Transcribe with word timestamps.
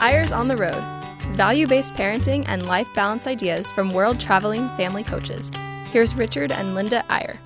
Eyres 0.00 0.32
on 0.32 0.48
the 0.48 0.56
Road 0.56 0.96
value 1.34 1.66
based 1.66 1.94
parenting 1.94 2.44
and 2.48 2.66
life 2.66 2.88
balance 2.94 3.26
ideas 3.26 3.70
from 3.70 3.92
world 3.92 4.18
traveling 4.18 4.68
family 4.70 5.04
coaches. 5.04 5.50
Here's 5.90 6.14
Richard 6.14 6.50
and 6.50 6.74
Linda 6.74 7.04
Eyre. 7.10 7.38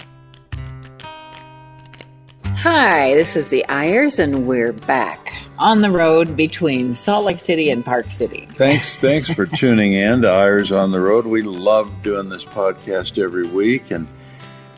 Hi, 2.45 3.15
this 3.15 3.37
is 3.37 3.49
the 3.49 3.65
Eyres, 3.69 4.19
and 4.19 4.47
we're 4.47 4.73
back 4.73 5.35
on 5.59 5.81
the 5.81 5.91
road 5.91 6.37
between 6.37 6.95
Salt 6.95 7.25
Lake 7.25 7.41
City 7.41 7.71
and 7.71 7.85
Park 7.85 8.11
City. 8.11 8.47
Thanks, 8.53 8.97
thanks 8.97 9.33
for 9.33 9.47
tuning 9.57 9.95
in 9.95 10.23
to 10.23 10.29
Eyres 10.29 10.71
on 10.71 10.93
the 10.93 11.01
Road. 11.01 11.27
We 11.27 11.43
love 11.43 11.91
doing 12.03 12.29
this 12.29 12.45
podcast 12.45 13.23
every 13.23 13.47
week, 13.47 13.91
and 13.91 14.07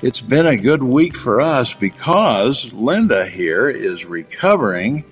it's 0.00 0.20
been 0.20 0.46
a 0.46 0.57
good 0.57 0.82
week 0.82 1.16
for 1.16 1.41
us 1.41 1.75
because 1.75 2.73
Linda 2.73 3.27
here 3.27 3.68
is 3.68 4.07
recovering 4.07 5.04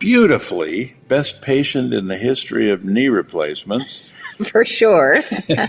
beautifully, 0.00 0.96
best 1.06 1.40
patient 1.42 1.94
in 1.94 2.08
the 2.08 2.16
history 2.16 2.70
of 2.70 2.84
knee 2.84 3.08
replacements. 3.08 4.10
For 4.50 4.64
sure. 4.64 5.20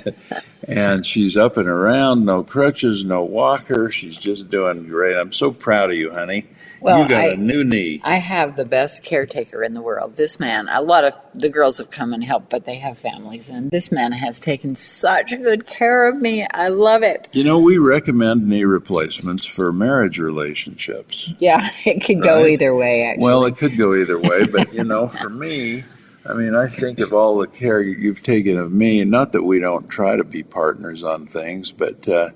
and 0.67 1.05
she's 1.05 1.35
up 1.37 1.57
and 1.57 1.67
around, 1.67 2.25
no 2.25 2.43
crutches, 2.43 3.03
no 3.03 3.23
walker. 3.23 3.91
She's 3.91 4.15
just 4.15 4.49
doing 4.49 4.87
great. 4.87 5.17
I'm 5.17 5.33
so 5.33 5.51
proud 5.51 5.91
of 5.91 5.97
you, 5.97 6.11
honey. 6.11 6.47
Well, 6.81 7.03
you 7.03 7.07
got 7.07 7.21
I- 7.21 7.33
a 7.33 7.37
new 7.37 7.63
knee. 7.63 8.01
I 8.03 8.15
have 8.15 8.55
the 8.55 8.65
best 8.65 9.03
caretaker 9.03 9.63
in 9.63 9.73
the 9.73 9.81
world. 9.81 10.15
This 10.15 10.39
man, 10.39 10.67
a 10.71 10.81
lot 10.81 11.03
of 11.03 11.13
the 11.33 11.49
girls 11.49 11.77
have 11.77 11.89
come 11.89 12.13
and 12.13 12.23
helped, 12.23 12.49
but 12.49 12.65
they 12.65 12.75
have 12.75 12.97
families, 12.97 13.49
and 13.49 13.69
this 13.69 13.91
man 13.91 14.11
has 14.11 14.39
taken 14.39 14.75
such 14.75 15.29
good 15.29 15.67
care 15.67 16.07
of 16.07 16.21
me. 16.21 16.47
I 16.51 16.69
love 16.69 17.03
it. 17.03 17.29
You 17.33 17.43
know, 17.43 17.59
we 17.59 17.77
recommend 17.77 18.47
knee 18.47 18.65
replacements 18.65 19.45
for 19.45 19.71
marriage 19.71 20.17
relationships. 20.17 21.31
Yeah, 21.39 21.69
it 21.85 22.03
could 22.03 22.21
go 22.23 22.45
either 22.45 22.75
way, 22.75 23.03
actually. 23.03 23.23
Well, 23.23 23.45
it 23.45 23.57
could 23.57 23.77
go 23.77 23.93
either 23.95 24.19
way, 24.19 24.45
but 24.45 24.73
you 24.73 24.83
know, 24.83 25.07
for 25.07 25.29
me, 25.29 25.83
I 26.25 26.33
mean, 26.33 26.55
I 26.55 26.67
think 26.67 26.99
of 26.99 27.13
all 27.13 27.37
the 27.39 27.47
care 27.47 27.81
you've 27.81 28.21
taken 28.21 28.57
of 28.57 28.71
me. 28.71 29.01
and 29.01 29.09
Not 29.11 29.31
that 29.31 29.43
we 29.43 29.59
don't 29.59 29.87
try 29.89 30.15
to 30.15 30.23
be 30.23 30.43
partners 30.43 31.03
on 31.03 31.25
things, 31.25 31.71
but 31.71 32.07
uh, 32.07 32.29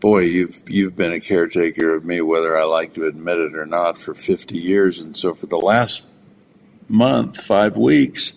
boy, 0.00 0.20
you've 0.20 0.62
you've 0.68 0.96
been 0.96 1.12
a 1.12 1.20
caretaker 1.20 1.94
of 1.94 2.04
me, 2.04 2.20
whether 2.20 2.56
I 2.56 2.64
like 2.64 2.94
to 2.94 3.06
admit 3.06 3.38
it 3.38 3.54
or 3.54 3.66
not, 3.66 3.98
for 3.98 4.14
50 4.14 4.56
years. 4.56 5.00
And 5.00 5.16
so, 5.16 5.34
for 5.34 5.46
the 5.46 5.58
last 5.58 6.04
month, 6.88 7.40
five 7.40 7.76
weeks, 7.76 8.32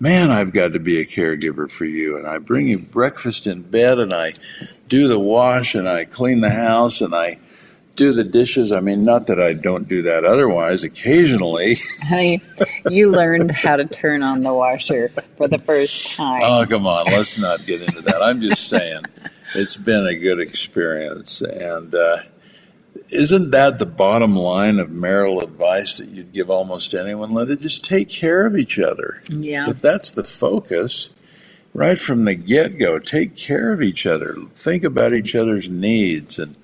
man, 0.00 0.30
I've 0.30 0.52
got 0.52 0.72
to 0.72 0.80
be 0.80 1.00
a 1.00 1.06
caregiver 1.06 1.70
for 1.70 1.84
you. 1.84 2.16
And 2.16 2.26
I 2.26 2.38
bring 2.38 2.68
you 2.68 2.78
breakfast 2.78 3.46
in 3.46 3.62
bed, 3.62 3.98
and 3.98 4.12
I 4.12 4.34
do 4.88 5.08
the 5.08 5.18
wash, 5.18 5.74
and 5.74 5.88
I 5.88 6.04
clean 6.04 6.40
the 6.40 6.50
house, 6.50 7.00
and 7.00 7.14
I 7.14 7.38
do 7.94 8.12
the 8.12 8.24
dishes. 8.24 8.72
I 8.72 8.80
mean, 8.80 9.02
not 9.02 9.26
that 9.26 9.40
I 9.40 9.52
don't 9.52 9.88
do 9.88 10.02
that 10.02 10.24
otherwise. 10.24 10.82
Occasionally, 10.82 11.76
Honey, 12.02 12.42
you 12.90 13.10
learned 13.10 13.50
how 13.50 13.76
to 13.76 13.84
turn 13.84 14.22
on 14.22 14.42
the 14.42 14.54
washer 14.54 15.10
for 15.36 15.48
the 15.48 15.58
first 15.58 16.14
oh, 16.14 16.16
time. 16.16 16.42
oh 16.44 16.66
come 16.66 16.86
on, 16.86 17.06
let's 17.06 17.38
not 17.38 17.66
get 17.66 17.82
into 17.82 18.00
that. 18.02 18.22
I'm 18.22 18.40
just 18.40 18.68
saying, 18.68 19.04
it's 19.54 19.76
been 19.76 20.06
a 20.06 20.14
good 20.14 20.40
experience, 20.40 21.40
and 21.40 21.94
uh, 21.94 22.18
isn't 23.08 23.50
that 23.50 23.78
the 23.78 23.86
bottom 23.86 24.34
line 24.34 24.78
of 24.78 24.90
marital 24.90 25.40
advice 25.40 25.98
that 25.98 26.08
you'd 26.08 26.32
give 26.32 26.50
almost 26.50 26.94
anyone? 26.94 27.30
Let 27.30 27.50
it 27.50 27.60
just 27.60 27.84
take 27.84 28.08
care 28.08 28.46
of 28.46 28.56
each 28.56 28.78
other. 28.78 29.22
yeah. 29.28 29.68
If 29.68 29.80
that's 29.80 30.10
the 30.10 30.24
focus, 30.24 31.10
right 31.74 31.98
from 31.98 32.24
the 32.24 32.34
get 32.34 32.78
go, 32.78 32.98
take 32.98 33.36
care 33.36 33.72
of 33.72 33.82
each 33.82 34.06
other. 34.06 34.36
Think 34.54 34.84
about 34.84 35.12
each 35.12 35.34
other's 35.34 35.68
needs. 35.68 36.38
And 36.38 36.56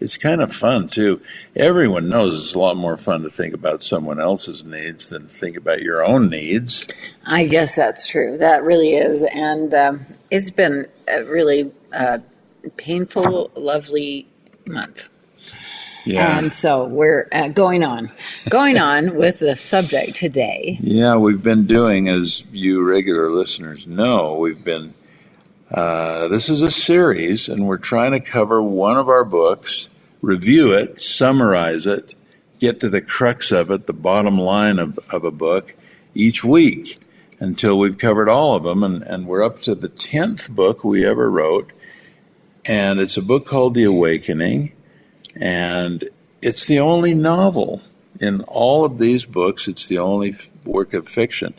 it's 0.00 0.16
kind 0.18 0.42
of 0.42 0.52
fun, 0.52 0.88
too. 0.88 1.22
Everyone 1.56 2.08
knows 2.08 2.34
it's 2.34 2.54
a 2.54 2.58
lot 2.58 2.76
more 2.76 2.96
fun 2.96 3.22
to 3.22 3.30
think 3.30 3.54
about 3.54 3.82
someone 3.82 4.20
else's 4.20 4.64
needs 4.64 5.08
than 5.08 5.28
think 5.28 5.56
about 5.56 5.82
your 5.82 6.04
own 6.04 6.28
needs. 6.28 6.84
I 7.24 7.46
guess 7.46 7.76
that's 7.76 8.06
true. 8.06 8.36
That 8.36 8.62
really 8.62 8.94
is. 8.94 9.22
And 9.34 9.72
um, 9.72 10.00
it's 10.30 10.50
been 10.50 10.86
a 11.08 11.24
really 11.24 11.72
uh, 11.92 12.18
painful, 12.70 13.50
lovely 13.54 14.28
month. 14.66 15.02
Yeah. 16.04 16.38
And 16.38 16.52
so 16.52 16.84
we're 16.84 17.28
uh, 17.32 17.48
going 17.48 17.82
on, 17.82 18.12
going 18.50 18.78
on 18.78 19.14
with 19.16 19.38
the 19.38 19.56
subject 19.56 20.16
today. 20.16 20.78
Yeah, 20.80 21.16
we've 21.16 21.42
been 21.42 21.66
doing, 21.66 22.08
as 22.08 22.44
you 22.52 22.86
regular 22.86 23.30
listeners 23.30 23.86
know, 23.86 24.34
we've 24.34 24.62
been. 24.62 24.94
Uh, 25.70 26.28
this 26.28 26.48
is 26.48 26.62
a 26.62 26.70
series, 26.70 27.48
and 27.48 27.66
we're 27.66 27.78
trying 27.78 28.12
to 28.12 28.20
cover 28.20 28.62
one 28.62 28.96
of 28.96 29.08
our 29.08 29.24
books, 29.24 29.88
review 30.20 30.72
it, 30.72 31.00
summarize 31.00 31.86
it, 31.86 32.14
get 32.60 32.80
to 32.80 32.88
the 32.88 33.00
crux 33.00 33.50
of 33.50 33.70
it, 33.70 33.86
the 33.86 33.92
bottom 33.92 34.38
line 34.38 34.78
of, 34.78 34.98
of 35.10 35.24
a 35.24 35.30
book 35.30 35.74
each 36.14 36.44
week 36.44 37.00
until 37.40 37.78
we've 37.78 37.98
covered 37.98 38.28
all 38.28 38.54
of 38.54 38.62
them. 38.62 38.84
And, 38.84 39.02
and 39.02 39.26
we're 39.26 39.42
up 39.42 39.60
to 39.62 39.74
the 39.74 39.88
10th 39.88 40.50
book 40.50 40.84
we 40.84 41.04
ever 41.04 41.30
wrote. 41.30 41.72
And 42.66 42.98
it's 42.98 43.16
a 43.16 43.22
book 43.22 43.46
called 43.46 43.74
The 43.74 43.84
Awakening. 43.84 44.72
And 45.36 46.08
it's 46.40 46.64
the 46.64 46.80
only 46.80 47.14
novel 47.14 47.82
in 48.20 48.40
all 48.42 48.84
of 48.84 48.98
these 48.98 49.24
books. 49.24 49.68
It's 49.68 49.86
the 49.86 49.98
only 49.98 50.30
f- 50.30 50.50
work 50.64 50.94
of 50.94 51.08
fiction. 51.08 51.54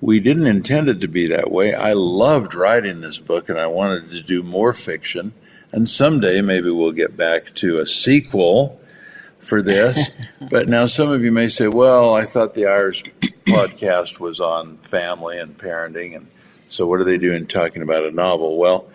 We 0.00 0.20
didn't 0.20 0.46
intend 0.46 0.88
it 0.88 1.00
to 1.00 1.08
be 1.08 1.26
that 1.28 1.50
way. 1.50 1.74
I 1.74 1.92
loved 1.92 2.54
writing 2.54 3.00
this 3.00 3.18
book 3.18 3.48
and 3.48 3.58
I 3.58 3.66
wanted 3.66 4.10
to 4.12 4.22
do 4.22 4.42
more 4.42 4.72
fiction. 4.72 5.32
And 5.72 5.88
someday 5.88 6.40
maybe 6.40 6.70
we'll 6.70 6.92
get 6.92 7.16
back 7.16 7.54
to 7.56 7.78
a 7.78 7.86
sequel 7.86 8.80
for 9.38 9.60
this. 9.60 10.10
but 10.50 10.68
now 10.68 10.86
some 10.86 11.08
of 11.10 11.22
you 11.22 11.32
may 11.32 11.48
say, 11.48 11.68
well, 11.68 12.14
I 12.14 12.24
thought 12.24 12.54
the 12.54 12.66
Irish 12.66 13.04
podcast 13.46 14.20
was 14.20 14.40
on 14.40 14.78
family 14.78 15.38
and 15.38 15.58
parenting. 15.58 16.16
And 16.16 16.28
so 16.68 16.86
what 16.86 17.00
are 17.00 17.04
they 17.04 17.18
doing 17.18 17.46
talking 17.46 17.82
about 17.82 18.04
a 18.04 18.10
novel? 18.10 18.56
Well, 18.56 18.88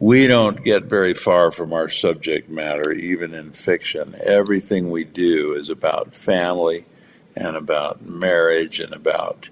we 0.00 0.26
don't 0.26 0.64
get 0.64 0.84
very 0.84 1.12
far 1.12 1.52
from 1.52 1.74
our 1.74 1.90
subject 1.90 2.48
matter, 2.48 2.90
even 2.90 3.34
in 3.34 3.52
fiction. 3.52 4.16
Everything 4.24 4.90
we 4.90 5.04
do 5.04 5.52
is 5.52 5.68
about 5.68 6.14
family 6.14 6.86
and 7.36 7.54
about 7.54 8.02
marriage 8.02 8.80
and 8.80 8.94
about 8.94 9.50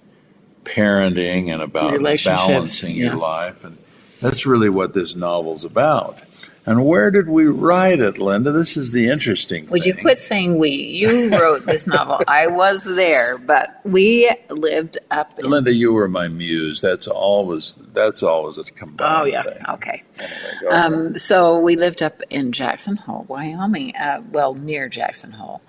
parenting 0.64 1.52
and 1.52 1.60
about 1.60 2.02
balancing 2.24 2.96
yeah. 2.96 3.06
your 3.06 3.16
life. 3.16 3.62
And 3.62 3.76
that's 4.20 4.46
really 4.46 4.70
what 4.70 4.94
this 4.94 5.14
novel's 5.14 5.64
about. 5.64 6.22
And 6.68 6.84
where 6.84 7.10
did 7.10 7.30
we 7.30 7.46
write 7.46 7.98
it, 8.00 8.18
Linda? 8.18 8.52
This 8.52 8.76
is 8.76 8.92
the 8.92 9.08
interesting 9.08 9.64
Would 9.70 9.86
you 9.86 9.94
quit 9.94 10.18
saying 10.18 10.58
we? 10.58 10.68
You 10.68 11.30
wrote 11.30 11.64
this 11.64 11.86
novel. 11.86 12.20
I 12.28 12.46
was 12.48 12.84
there, 12.84 13.38
but 13.38 13.80
we 13.86 14.30
lived 14.50 14.98
up 15.10 15.32
in. 15.38 15.48
Linda, 15.50 15.72
you 15.72 15.94
were 15.94 16.08
my 16.08 16.28
muse. 16.28 16.82
That's 16.82 17.06
always 17.08 17.74
that's 17.94 18.22
always 18.22 18.58
a 18.58 18.64
combined 18.64 19.22
Oh, 19.22 19.24
yeah. 19.24 19.44
thing. 19.44 19.62
Okay. 19.70 20.02
Anyway. 20.60 20.74
Um, 20.74 21.14
so 21.14 21.58
we 21.58 21.76
lived 21.76 22.02
up 22.02 22.20
in 22.28 22.52
Jackson 22.52 22.96
Hole, 22.96 23.24
Wyoming, 23.28 23.96
uh, 23.96 24.22
well, 24.30 24.52
near 24.52 24.90
Jackson 24.90 25.32
Hole, 25.32 25.62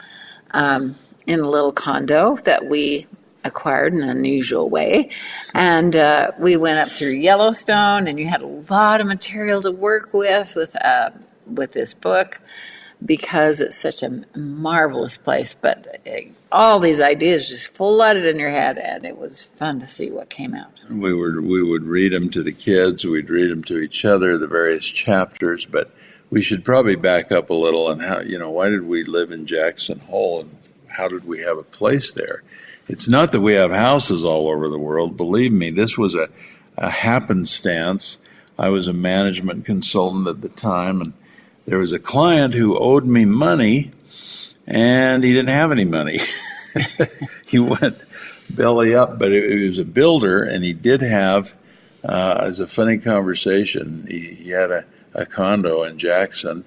um, 0.52 0.96
in 1.26 1.40
a 1.40 1.48
little 1.48 1.72
condo 1.72 2.36
that 2.44 2.66
we 2.66 3.08
acquired 3.44 3.94
in 3.94 4.02
an 4.02 4.10
unusual 4.10 4.70
way. 4.70 5.10
And 5.54 5.96
uh, 5.96 6.32
we 6.40 6.58
went 6.58 6.80
up 6.80 6.90
through 6.90 7.12
Yellowstone, 7.12 8.08
and 8.08 8.20
you 8.20 8.28
had 8.28 8.42
a 8.42 8.48
lot 8.48 9.02
of 9.02 9.08
material 9.08 9.62
to 9.62 9.72
work 9.72 10.14
with 10.14 10.56
with, 10.56 10.76
uh, 10.76 11.12
with 11.46 11.72
this 11.72 11.94
book 11.94 12.42
because 13.06 13.62
it's 13.62 13.78
such 13.78 14.04
a 14.04 14.26
marvelous 14.36 15.18
place. 15.18 15.54
But 15.54 16.02
uh, 16.06 16.22
all 16.52 16.80
these 16.80 17.00
ideas 17.00 17.50
just 17.50 17.74
flooded 17.74 18.26
in 18.26 18.40
your 18.40 18.50
head, 18.50 18.78
and 18.78 19.06
it 19.06 19.18
was 19.18 19.44
fun 19.58 19.80
to 19.80 19.88
see 19.88 20.12
what 20.12 20.30
came 20.30 20.54
out. 20.54 20.72
we 20.90 21.14
would 21.14 21.42
we 21.42 21.64
would 21.64 21.84
read 21.84 22.12
them 22.14 22.30
to 22.32 22.44
the 22.44 22.52
kids. 22.52 23.06
We'd 23.06 23.30
read 23.30 23.52
them 23.52 23.64
to 23.66 23.78
each 23.80 24.04
other, 24.06 24.38
the 24.38 24.48
various 24.48 24.86
chapters. 24.86 25.66
But 25.66 25.92
we 26.30 26.42
should 26.42 26.64
probably 26.66 26.96
back 26.96 27.32
up 27.32 27.50
a 27.50 27.54
little 27.54 27.90
and 27.90 28.02
how 28.02 28.20
you 28.20 28.38
know 28.38 28.50
why 28.50 28.70
did 28.70 28.86
we 28.86 29.04
live 29.04 29.32
in 29.32 29.46
Jackson 29.46 30.00
Hole 30.00 30.42
and 30.42 30.56
how 30.88 31.08
did 31.08 31.26
we 31.26 31.40
have 31.40 31.58
a 31.58 31.64
place 31.64 32.12
there? 32.12 32.44
It's 32.90 33.08
not 33.08 33.32
that 33.34 33.42
we 33.42 33.54
have 33.54 33.72
houses 33.72 34.24
all 34.24 34.48
over 34.50 34.68
the 34.68 34.80
world. 34.80 35.16
Believe 35.16 35.52
me, 35.52 35.70
this 35.70 35.96
was 35.96 36.16
a, 36.16 36.28
a 36.76 36.90
happenstance. 36.90 38.18
I 38.58 38.70
was 38.70 38.88
a 38.88 38.94
management 38.94 39.64
consultant 39.64 40.28
at 40.28 40.42
the 40.42 40.50
time, 40.50 41.00
and 41.00 41.14
there 41.68 41.78
was 41.78 41.92
a 41.92 42.00
client 42.00 42.56
who 42.56 42.76
owed 42.76 43.06
me 43.06 43.26
money, 43.26 43.92
and 44.66 45.24
he 45.24 45.34
didn't 45.34 45.50
have 45.50 45.72
any 45.72 45.86
money. 45.86 46.18
he 47.46 47.60
went 47.60 48.04
belly 48.50 48.96
up, 48.96 49.20
but 49.20 49.32
it 49.32 49.68
was 49.68 49.78
a 49.78 49.86
builder, 49.86 50.42
and 50.42 50.64
he 50.64 50.74
did 50.74 51.02
have, 51.02 51.54
uh, 52.04 52.40
as 52.42 52.60
a 52.60 52.66
funny 52.66 52.98
conversation, 52.98 54.08
he, 54.10 54.34
he 54.34 54.50
had 54.50 54.72
a, 54.72 54.86
a 55.14 55.28
condo 55.28 55.84
in 55.84 56.00
Jackson, 56.00 56.66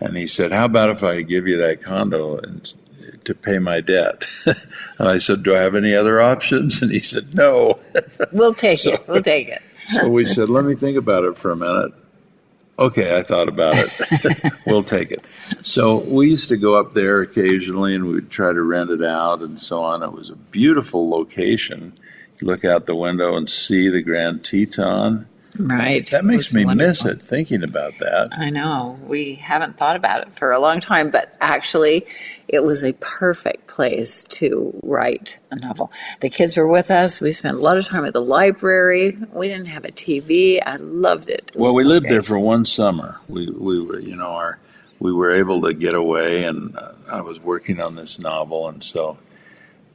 and 0.00 0.18
he 0.18 0.26
said, 0.26 0.52
"How 0.52 0.66
about 0.66 0.90
if 0.90 1.02
I 1.02 1.22
give 1.22 1.46
you 1.46 1.56
that 1.56 1.80
condo 1.80 2.36
and 2.36 2.70
to 3.24 3.34
pay 3.34 3.58
my 3.58 3.80
debt?" 3.80 4.26
and 4.46 5.08
I 5.08 5.18
said, 5.18 5.42
"Do 5.42 5.54
I 5.54 5.60
have 5.60 5.74
any 5.74 5.94
other 5.94 6.20
options?" 6.20 6.80
And 6.82 6.90
he 6.90 7.00
said, 7.00 7.34
"No." 7.34 7.78
We'll 8.32 8.54
take 8.54 8.78
So- 8.78 8.92
it. 8.92 9.04
We'll 9.08 9.22
take 9.22 9.48
it. 9.48 9.62
so 9.88 10.08
we 10.08 10.24
said, 10.24 10.48
"Let 10.48 10.64
me 10.64 10.74
think 10.74 10.96
about 10.96 11.24
it 11.24 11.36
for 11.36 11.50
a 11.50 11.56
minute." 11.56 11.92
Okay, 12.78 13.16
I 13.16 13.22
thought 13.22 13.48
about 13.48 13.74
it. 13.76 14.52
we'll 14.66 14.82
take 14.82 15.10
it. 15.12 15.24
So 15.60 15.98
we 16.08 16.30
used 16.30 16.48
to 16.48 16.56
go 16.56 16.74
up 16.74 16.94
there 16.94 17.20
occasionally, 17.20 17.94
and 17.94 18.06
we'd 18.06 18.30
try 18.30 18.52
to 18.52 18.62
rent 18.62 18.90
it 18.90 19.04
out 19.04 19.42
and 19.42 19.58
so 19.58 19.82
on. 19.82 20.02
It 20.02 20.12
was 20.12 20.30
a 20.30 20.36
beautiful 20.36 21.08
location 21.10 21.92
look 22.40 22.64
out 22.64 22.86
the 22.86 22.96
window 22.96 23.36
and 23.36 23.48
see 23.48 23.88
the 23.88 24.02
Grand 24.02 24.42
Teton. 24.42 25.28
Right. 25.58 26.08
That 26.10 26.24
makes 26.24 26.52
me 26.52 26.64
miss 26.64 27.04
it 27.04 27.20
thinking 27.20 27.62
about 27.62 27.98
that. 27.98 28.30
I 28.32 28.48
know. 28.50 28.98
We 29.06 29.34
haven't 29.34 29.78
thought 29.78 29.96
about 29.96 30.22
it 30.26 30.34
for 30.36 30.50
a 30.52 30.58
long 30.58 30.80
time, 30.80 31.10
but 31.10 31.36
actually, 31.40 32.06
it 32.48 32.60
was 32.64 32.82
a 32.82 32.94
perfect 32.94 33.66
place 33.66 34.24
to 34.24 34.78
write 34.82 35.36
a 35.50 35.56
novel. 35.56 35.92
The 36.20 36.30
kids 36.30 36.56
were 36.56 36.66
with 36.66 36.90
us. 36.90 37.20
We 37.20 37.32
spent 37.32 37.56
a 37.56 37.60
lot 37.60 37.76
of 37.76 37.86
time 37.86 38.04
at 38.06 38.14
the 38.14 38.22
library. 38.22 39.16
We 39.32 39.48
didn't 39.48 39.66
have 39.66 39.84
a 39.84 39.92
TV. 39.92 40.58
I 40.64 40.76
loved 40.76 41.28
it. 41.28 41.50
It 41.54 41.60
Well, 41.60 41.74
we 41.74 41.82
so 41.82 41.88
lived 41.90 42.04
great. 42.04 42.10
there 42.12 42.22
for 42.22 42.38
one 42.38 42.64
summer. 42.64 43.18
We 43.28 43.48
we 43.50 43.82
were 43.82 43.98
you 44.00 44.16
know 44.16 44.30
our 44.30 44.58
we 45.00 45.12
were 45.12 45.32
able 45.32 45.60
to 45.62 45.74
get 45.74 45.94
away, 45.94 46.44
and 46.44 46.76
uh, 46.78 46.92
I 47.10 47.20
was 47.20 47.40
working 47.40 47.80
on 47.80 47.94
this 47.94 48.18
novel, 48.18 48.68
and 48.68 48.82
so 48.82 49.18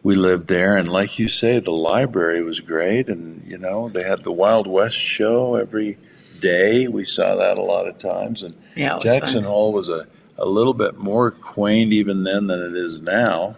we 0.04 0.16
lived 0.16 0.48
there. 0.48 0.78
And 0.78 0.88
like 0.90 1.20
you 1.20 1.28
say, 1.28 1.60
the 1.60 1.72
library 1.72 2.44
was 2.44 2.60
great, 2.60 3.10
and 3.10 3.44
you 3.50 3.58
know 3.58 3.90
they 3.90 4.04
had 4.04 4.24
the 4.24 4.32
Wild 4.32 4.68
West 4.68 4.98
show 4.98 5.56
every 5.56 5.98
day. 6.40 6.88
We 6.88 7.06
saw 7.06 7.36
that 7.36 7.58
a 7.58 7.64
lot 7.64 7.88
of 7.88 7.98
times, 7.98 8.44
and 8.44 8.56
Yeah, 8.76 9.00
Jackson 9.00 9.44
fun. 9.44 9.52
Hole 9.52 9.74
was 9.74 9.90
a 9.90 10.08
a 10.38 10.46
little 10.46 10.74
bit 10.74 10.98
more 10.98 11.32
quaint 11.32 11.94
even 11.94 12.24
then 12.24 12.48
than 12.48 12.62
it 12.62 12.76
is 12.76 13.00
now. 13.00 13.56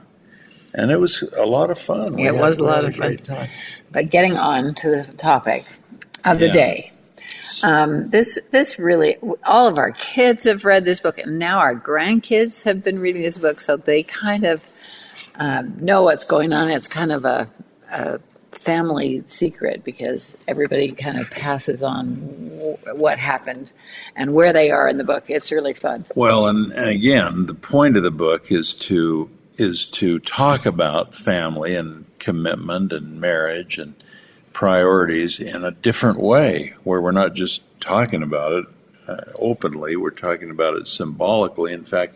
And 0.73 0.91
it 0.91 0.97
was 0.97 1.23
a 1.35 1.45
lot 1.45 1.71
of 1.71 1.77
fun. 1.79 2.13
We 2.13 2.27
It 2.27 2.35
was 2.35 2.57
a 2.57 2.63
lot 2.63 2.85
of 2.85 2.95
fun. 2.95 3.17
time. 3.17 3.49
But 3.91 4.09
getting 4.09 4.37
on 4.37 4.75
to 4.75 4.89
the 4.89 5.13
topic 5.17 5.65
of 6.23 6.39
the 6.39 6.47
Yeah. 6.47 6.53
day. 6.53 6.91
Um, 7.63 8.09
this 8.11 8.39
this 8.51 8.79
really 8.79 9.17
all 9.45 9.67
of 9.67 9.77
our 9.77 9.91
kids 9.91 10.45
have 10.45 10.63
read 10.63 10.85
this 10.85 10.99
book, 11.01 11.17
and 11.17 11.37
now 11.39 11.59
our 11.59 11.75
grandkids 11.75 12.63
have 12.63 12.83
been 12.83 12.99
reading 12.99 13.23
this 13.23 13.37
book, 13.37 13.59
so 13.59 13.75
they 13.75 14.03
kind 14.03 14.45
of 14.45 14.65
um, 15.39 15.83
know 15.83 16.03
what's 16.03 16.23
going 16.23 16.53
on. 16.53 16.69
It's 16.69 16.87
kind 16.87 17.11
of 17.11 17.25
a, 17.25 17.47
a 17.91 18.19
family 18.51 19.23
secret 19.27 19.83
because 19.83 20.35
everybody 20.47 20.91
kind 20.91 21.19
of 21.19 21.29
passes 21.29 21.81
on 21.81 22.15
what 22.93 23.19
happened 23.19 23.71
and 24.15 24.33
where 24.33 24.51
they 24.51 24.69
are 24.69 24.87
in 24.87 24.97
the 24.97 25.03
book. 25.03 25.29
It's 25.29 25.51
really 25.51 25.73
fun. 25.73 26.05
Well, 26.15 26.47
and, 26.47 26.71
and 26.73 26.89
again, 26.89 27.45
the 27.45 27.53
point 27.53 27.97
of 27.97 28.03
the 28.03 28.11
book 28.11 28.51
is 28.51 28.75
to 28.75 29.29
is 29.55 29.87
to 29.87 30.19
talk 30.19 30.65
about 30.65 31.13
family 31.13 31.75
and 31.75 32.05
commitment 32.19 32.93
and 32.93 33.19
marriage 33.19 33.77
and 33.77 33.93
priorities 34.53 35.37
in 35.39 35.65
a 35.65 35.71
different 35.71 36.17
way, 36.17 36.73
where 36.83 37.01
we're 37.01 37.11
not 37.11 37.33
just 37.33 37.61
talking 37.81 38.23
about 38.23 38.51
it 38.53 38.65
uh, 39.07 39.17
openly; 39.35 39.95
we're 39.95 40.11
talking 40.11 40.49
about 40.49 40.75
it 40.75 40.87
symbolically. 40.87 41.73
In 41.73 41.83
fact, 41.83 42.15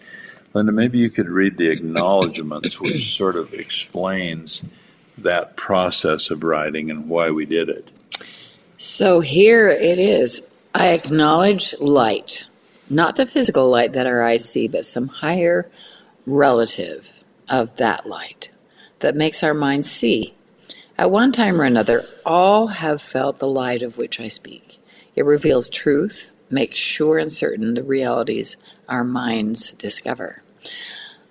Linda, 0.53 0.71
maybe 0.71 0.99
you 0.99 1.09
could 1.09 1.29
read 1.29 1.57
the 1.57 1.69
acknowledgments, 1.69 2.79
which 2.79 3.15
sort 3.17 3.35
of 3.35 3.53
explains 3.53 4.63
that 5.17 5.55
process 5.55 6.29
of 6.29 6.43
writing 6.43 6.91
and 6.91 7.09
why 7.09 7.31
we 7.31 7.45
did 7.45 7.69
it. 7.69 7.91
So 8.77 9.19
here 9.19 9.67
it 9.67 9.97
is. 9.97 10.47
I 10.75 10.89
acknowledge 10.89 11.73
light, 11.79 12.45
not 12.89 13.15
the 13.15 13.25
physical 13.25 13.69
light 13.69 13.93
that 13.93 14.05
our 14.05 14.21
eyes 14.21 14.47
see, 14.47 14.67
but 14.67 14.85
some 14.85 15.07
higher 15.07 15.69
relative 16.25 17.11
of 17.49 17.75
that 17.77 18.05
light 18.05 18.49
that 18.99 19.15
makes 19.15 19.43
our 19.43 19.53
minds 19.53 19.89
see. 19.89 20.35
At 20.97 21.09
one 21.09 21.31
time 21.31 21.59
or 21.59 21.63
another, 21.63 22.05
all 22.25 22.67
have 22.67 23.01
felt 23.01 23.39
the 23.39 23.47
light 23.47 23.81
of 23.81 23.97
which 23.97 24.19
I 24.19 24.27
speak. 24.27 24.77
It 25.15 25.25
reveals 25.25 25.67
truth, 25.67 26.31
makes 26.49 26.77
sure 26.77 27.17
and 27.17 27.33
certain 27.33 27.73
the 27.73 27.83
realities 27.83 28.57
our 28.87 29.03
minds 29.03 29.71
discover. 29.71 30.42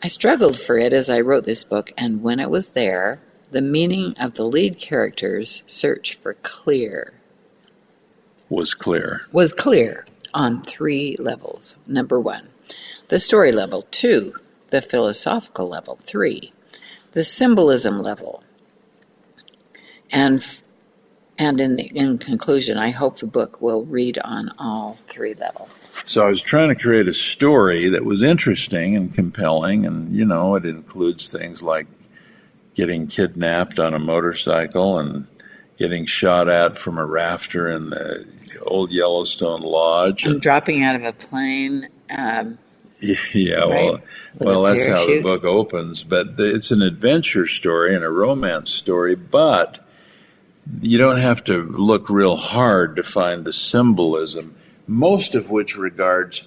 I 0.03 0.09
struggled 0.09 0.59
for 0.59 0.79
it 0.79 0.93
as 0.93 1.09
I 1.09 1.21
wrote 1.21 1.45
this 1.45 1.65
book, 1.65 1.93
and 1.97 2.23
when 2.23 2.41
it 2.41 2.51
was 2.51 2.71
there, 2.71 3.21
the 3.51 3.63
meaning 3.63 4.15
of 4.21 4.35
the 4.35 4.45
lead 4.45 4.79
character's 4.79 5.63
search 5.67 6.15
for 6.15 6.35
clear 6.43 7.15
Was 8.49 8.75
clear. 8.75 9.23
was 9.31 9.53
clear 9.53 10.07
on 10.35 10.63
three 10.63 11.17
levels. 11.19 11.77
Number 11.87 12.19
one, 12.19 12.49
the 13.09 13.21
story 13.21 13.53
level. 13.53 13.87
Two, 13.91 14.35
the 14.71 14.83
philosophical 14.83 15.69
level. 15.69 15.99
Three, 16.03 16.53
the 17.13 17.25
symbolism 17.25 18.01
level. 18.01 18.43
And 20.11 20.45
and 21.43 21.61
in 21.61 21.75
the, 21.77 21.85
in 21.87 22.19
conclusion, 22.19 22.79
I 22.79 22.91
hope 22.91 23.19
the 23.19 23.27
book 23.27 23.61
will 23.61 23.85
read 23.85 24.17
on 24.19 24.53
all 24.59 24.97
three 25.09 25.35
levels. 25.35 25.89
So 26.05 26.25
I 26.25 26.29
was 26.31 26.41
trying 26.41 26.69
to 26.69 26.77
create 26.77 27.09
a 27.09 27.15
story 27.15 27.89
that 27.89 28.05
was 28.05 28.23
interesting 28.23 28.95
and 28.95 29.13
compelling, 29.13 29.85
and 29.85 30.15
you 30.15 30.25
know, 30.25 30.55
it 30.55 30.65
includes 30.65 31.29
things 31.33 31.61
like 31.61 31.89
getting 32.75 33.09
kidnapped 33.09 33.81
on 33.81 33.93
a 33.93 33.99
motorcycle 33.99 35.01
and 35.01 35.27
getting 35.79 36.07
shot 36.07 36.49
at 36.49 36.79
from 36.79 36.97
a 36.97 37.05
rafter 37.05 37.67
in 37.67 37.91
the 37.91 38.25
old 38.63 38.93
Yellowstone 38.93 39.63
Lodge. 39.63 40.25
And 40.25 40.35
And, 40.35 40.43
dropping 40.43 40.85
out 40.85 40.95
of 40.95 41.03
a 41.03 41.13
plane. 41.13 41.89
Um, 42.17 42.59
yeah, 43.35 43.65
well, 43.65 43.93
Right. 43.95 44.03
well, 44.39 44.63
With 44.63 44.77
that's 44.77 44.87
how 44.87 45.07
the 45.07 45.21
book 45.23 45.43
opens. 45.43 46.05
But 46.05 46.39
it's 46.39 46.71
an 46.71 46.83
adventure 46.83 47.49
story 47.49 47.97
and 47.97 48.05
a 48.05 48.11
romance 48.11 48.71
story, 48.71 49.17
but 49.17 49.82
you 50.81 50.99
don't 50.99 51.21
have 51.21 51.45
to 51.45 51.63
look 51.63 52.09
real 52.09 52.37
hard 52.37 52.97
to 52.97 53.03
find 53.03 53.45
the 53.45 53.53
symbolism, 53.53 54.55
most 54.87 55.35
of 55.35 55.51
which 55.51 55.77
regards 55.77 56.43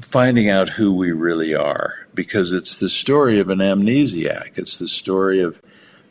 finding 0.00 0.48
out 0.48 0.68
who 0.70 0.92
we 0.92 1.12
really 1.12 1.54
are, 1.54 2.06
because 2.14 2.52
it's 2.52 2.76
the 2.76 2.88
story 2.88 3.38
of 3.38 3.48
an 3.48 3.58
amnesiac. 3.58 4.56
It's 4.56 4.78
the 4.78 4.88
story 4.88 5.40
of 5.40 5.60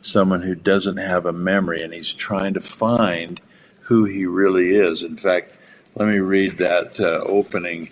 someone 0.00 0.42
who 0.42 0.54
doesn't 0.54 0.96
have 0.96 1.26
a 1.26 1.32
memory 1.32 1.82
and 1.82 1.92
he's 1.92 2.12
trying 2.12 2.54
to 2.54 2.60
find 2.60 3.40
who 3.82 4.04
he 4.04 4.26
really 4.26 4.74
is. 4.74 5.02
In 5.02 5.16
fact, 5.16 5.58
let 5.94 6.08
me 6.08 6.18
read 6.18 6.58
that 6.58 7.00
uh, 7.00 7.22
opening 7.26 7.90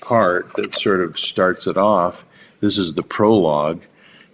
part 0.00 0.54
that 0.56 0.74
sort 0.74 1.00
of 1.00 1.18
starts 1.18 1.66
it 1.66 1.76
off. 1.76 2.24
This 2.60 2.78
is 2.78 2.94
the 2.94 3.02
prologue. 3.02 3.82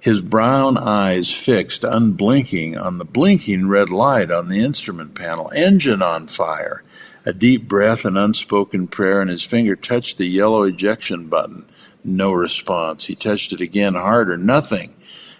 His 0.05 0.21
brown 0.21 0.77
eyes 0.77 1.33
fixed, 1.33 1.83
unblinking, 1.83 2.77
on 2.77 2.99
the 2.99 3.07
blinking 3.07 3.69
red 3.69 3.89
light 3.89 4.31
on 4.31 4.51
the 4.51 4.59
instrument 4.59 5.15
panel, 5.15 5.51
engine 5.57 6.03
on 6.03 6.27
fire. 6.27 6.83
A 7.25 7.33
deep 7.33 7.67
breath 7.67 8.05
and 8.05 8.19
unspoken 8.19 8.87
prayer, 8.87 9.23
and 9.23 9.31
his 9.31 9.45
finger 9.45 9.75
touched 9.75 10.19
the 10.19 10.27
yellow 10.27 10.65
ejection 10.65 11.29
button. 11.29 11.65
No 12.05 12.33
response. 12.33 13.07
He 13.07 13.15
touched 13.15 13.55
it 13.55 13.63
again, 13.63 13.95
harder. 13.95 14.37
Nothing. 14.37 14.95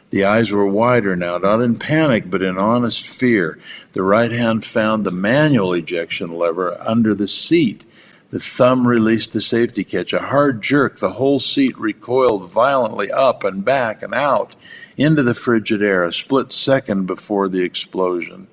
The 0.09 0.25
eyes 0.25 0.51
were 0.51 0.65
wider 0.65 1.15
now, 1.15 1.37
not 1.37 1.61
in 1.61 1.77
panic, 1.77 2.31
but 2.31 2.41
in 2.41 2.57
honest 2.57 3.07
fear. 3.07 3.59
The 3.93 4.03
right 4.03 4.33
hand 4.33 4.65
found 4.65 5.05
the 5.05 5.11
manual 5.11 5.75
ejection 5.75 6.33
lever 6.39 6.81
under 6.81 7.15
the 7.15 7.29
seat. 7.29 7.85
The 8.35 8.41
thumb 8.41 8.85
released 8.85 9.31
the 9.31 9.41
safety 9.41 9.85
catch. 9.85 10.13
A 10.13 10.19
hard 10.19 10.61
jerk, 10.61 10.99
the 10.99 11.13
whole 11.13 11.39
seat 11.39 11.79
recoiled 11.79 12.51
violently 12.51 13.09
up 13.13 13.45
and 13.45 13.65
back 13.65 14.03
and 14.03 14.13
out 14.13 14.57
into 14.97 15.23
the 15.23 15.35
frigid 15.35 15.81
air 15.81 16.03
a 16.03 16.13
split 16.13 16.51
second 16.51 17.07
before 17.07 17.49
the 17.49 17.63
explosion. 17.63 18.49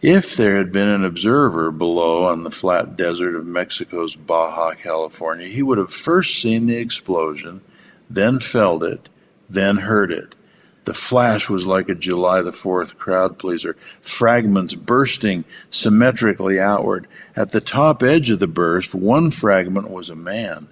If 0.00 0.38
there 0.38 0.56
had 0.56 0.72
been 0.72 0.88
an 0.88 1.04
observer 1.04 1.70
below 1.70 2.24
on 2.24 2.42
the 2.42 2.50
flat 2.50 2.96
desert 2.96 3.34
of 3.34 3.44
Mexico's 3.44 4.16
Baja 4.16 4.72
California, 4.72 5.46
he 5.46 5.62
would 5.62 5.76
have 5.76 5.92
first 5.92 6.40
seen 6.40 6.66
the 6.66 6.76
explosion, 6.76 7.60
then 8.08 8.40
felt 8.40 8.82
it, 8.82 9.10
then 9.50 9.76
heard 9.76 10.10
it. 10.10 10.34
The 10.84 10.94
flash 10.94 11.48
was 11.48 11.66
like 11.66 11.88
a 11.88 11.94
July 11.94 12.42
the 12.42 12.52
4th 12.52 12.96
crowd 12.96 13.38
pleaser, 13.38 13.76
fragments 14.00 14.74
bursting 14.74 15.44
symmetrically 15.70 16.58
outward. 16.58 17.06
At 17.36 17.50
the 17.50 17.60
top 17.60 18.02
edge 18.02 18.30
of 18.30 18.38
the 18.38 18.46
burst, 18.46 18.94
one 18.94 19.30
fragment 19.30 19.90
was 19.90 20.08
a 20.08 20.16
man, 20.16 20.68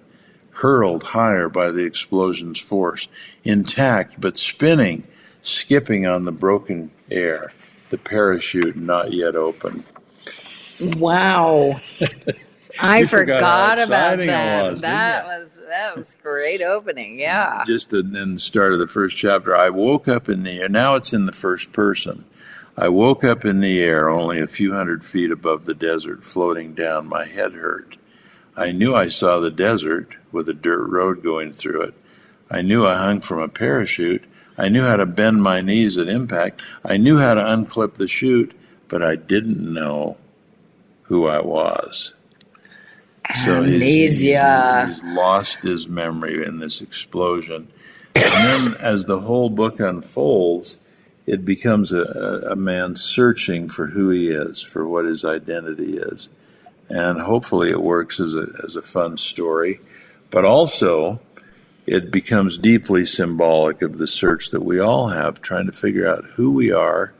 hurled 0.52 1.02
higher 1.02 1.48
by 1.48 1.70
the 1.70 1.84
explosion's 1.84 2.58
force, 2.58 3.06
intact 3.44 4.20
but 4.20 4.36
spinning, 4.36 5.04
skipping 5.42 6.06
on 6.06 6.24
the 6.24 6.32
broken 6.32 6.90
air, 7.10 7.52
the 7.90 7.98
parachute 7.98 8.76
not 8.76 9.12
yet 9.12 9.36
open. 9.36 9.84
wow. 10.96 11.74
I 12.80 13.06
forgot 13.06 13.78
forgot, 13.78 13.86
about 13.86 14.18
that. 14.18 14.72
was, 14.72 14.80
that 14.82 15.26
was 15.26 15.57
that 15.68 15.96
was 15.96 16.16
great 16.22 16.62
opening. 16.62 17.18
Yeah. 17.18 17.64
just 17.66 17.92
in 17.92 18.16
in 18.16 18.34
the 18.34 18.40
start 18.40 18.72
of 18.72 18.78
the 18.78 18.86
first 18.86 19.16
chapter, 19.16 19.54
I 19.54 19.70
woke 19.70 20.08
up 20.08 20.28
in 20.28 20.42
the 20.42 20.60
air. 20.60 20.68
Now 20.68 20.94
it's 20.94 21.12
in 21.12 21.26
the 21.26 21.32
first 21.32 21.72
person. 21.72 22.24
I 22.76 22.88
woke 22.90 23.24
up 23.24 23.44
in 23.44 23.60
the 23.60 23.82
air 23.82 24.08
only 24.08 24.40
a 24.40 24.46
few 24.46 24.72
hundred 24.72 25.04
feet 25.04 25.32
above 25.32 25.64
the 25.64 25.74
desert, 25.74 26.24
floating 26.24 26.74
down. 26.74 27.08
My 27.08 27.24
head 27.24 27.54
hurt. 27.54 27.96
I 28.56 28.72
knew 28.72 28.94
I 28.94 29.08
saw 29.08 29.40
the 29.40 29.50
desert 29.50 30.14
with 30.32 30.48
a 30.48 30.54
dirt 30.54 30.86
road 30.86 31.22
going 31.22 31.52
through 31.52 31.82
it. 31.82 31.94
I 32.50 32.62
knew 32.62 32.86
I 32.86 32.94
hung 32.94 33.20
from 33.20 33.40
a 33.40 33.48
parachute. 33.48 34.24
I 34.56 34.68
knew 34.68 34.82
how 34.82 34.96
to 34.96 35.06
bend 35.06 35.42
my 35.42 35.60
knees 35.60 35.96
at 35.98 36.08
impact. 36.08 36.62
I 36.84 36.96
knew 36.96 37.18
how 37.18 37.34
to 37.34 37.40
unclip 37.40 37.94
the 37.94 38.08
chute, 38.08 38.54
but 38.88 39.02
I 39.02 39.16
didn't 39.16 39.72
know 39.72 40.16
who 41.02 41.26
I 41.26 41.40
was. 41.40 42.12
So 43.44 43.62
he's-. 43.62 44.20
He's, 44.20 44.20
he's 44.20 45.04
lost 45.04 45.60
his 45.60 45.86
memory 45.86 46.44
in 46.46 46.58
this 46.58 46.80
explosion. 46.80 47.68
And 48.14 48.24
then, 48.24 48.74
as 48.80 49.04
the 49.04 49.20
whole 49.20 49.50
book 49.50 49.80
unfolds, 49.80 50.76
it 51.26 51.44
becomes 51.44 51.92
a, 51.92 52.02
a 52.50 52.56
man 52.56 52.96
searching 52.96 53.68
for 53.68 53.88
who 53.88 54.08
he 54.10 54.30
is, 54.30 54.62
for 54.62 54.88
what 54.88 55.04
his 55.04 55.24
identity 55.24 55.98
is. 55.98 56.28
And 56.88 57.20
hopefully 57.20 57.70
it 57.70 57.82
works 57.82 58.18
as 58.18 58.34
a, 58.34 58.48
as 58.64 58.76
a 58.76 58.82
fun 58.82 59.18
story. 59.18 59.80
But 60.30 60.44
also, 60.44 61.20
it 61.86 62.10
becomes 62.10 62.58
deeply 62.58 63.06
symbolic 63.06 63.82
of 63.82 63.98
the 63.98 64.06
search 64.06 64.50
that 64.50 64.64
we 64.64 64.80
all 64.80 65.08
have, 65.08 65.40
trying 65.42 65.66
to 65.66 65.72
figure 65.72 66.08
out 66.08 66.24
who 66.34 66.50
we 66.50 66.72
are, 66.72 67.12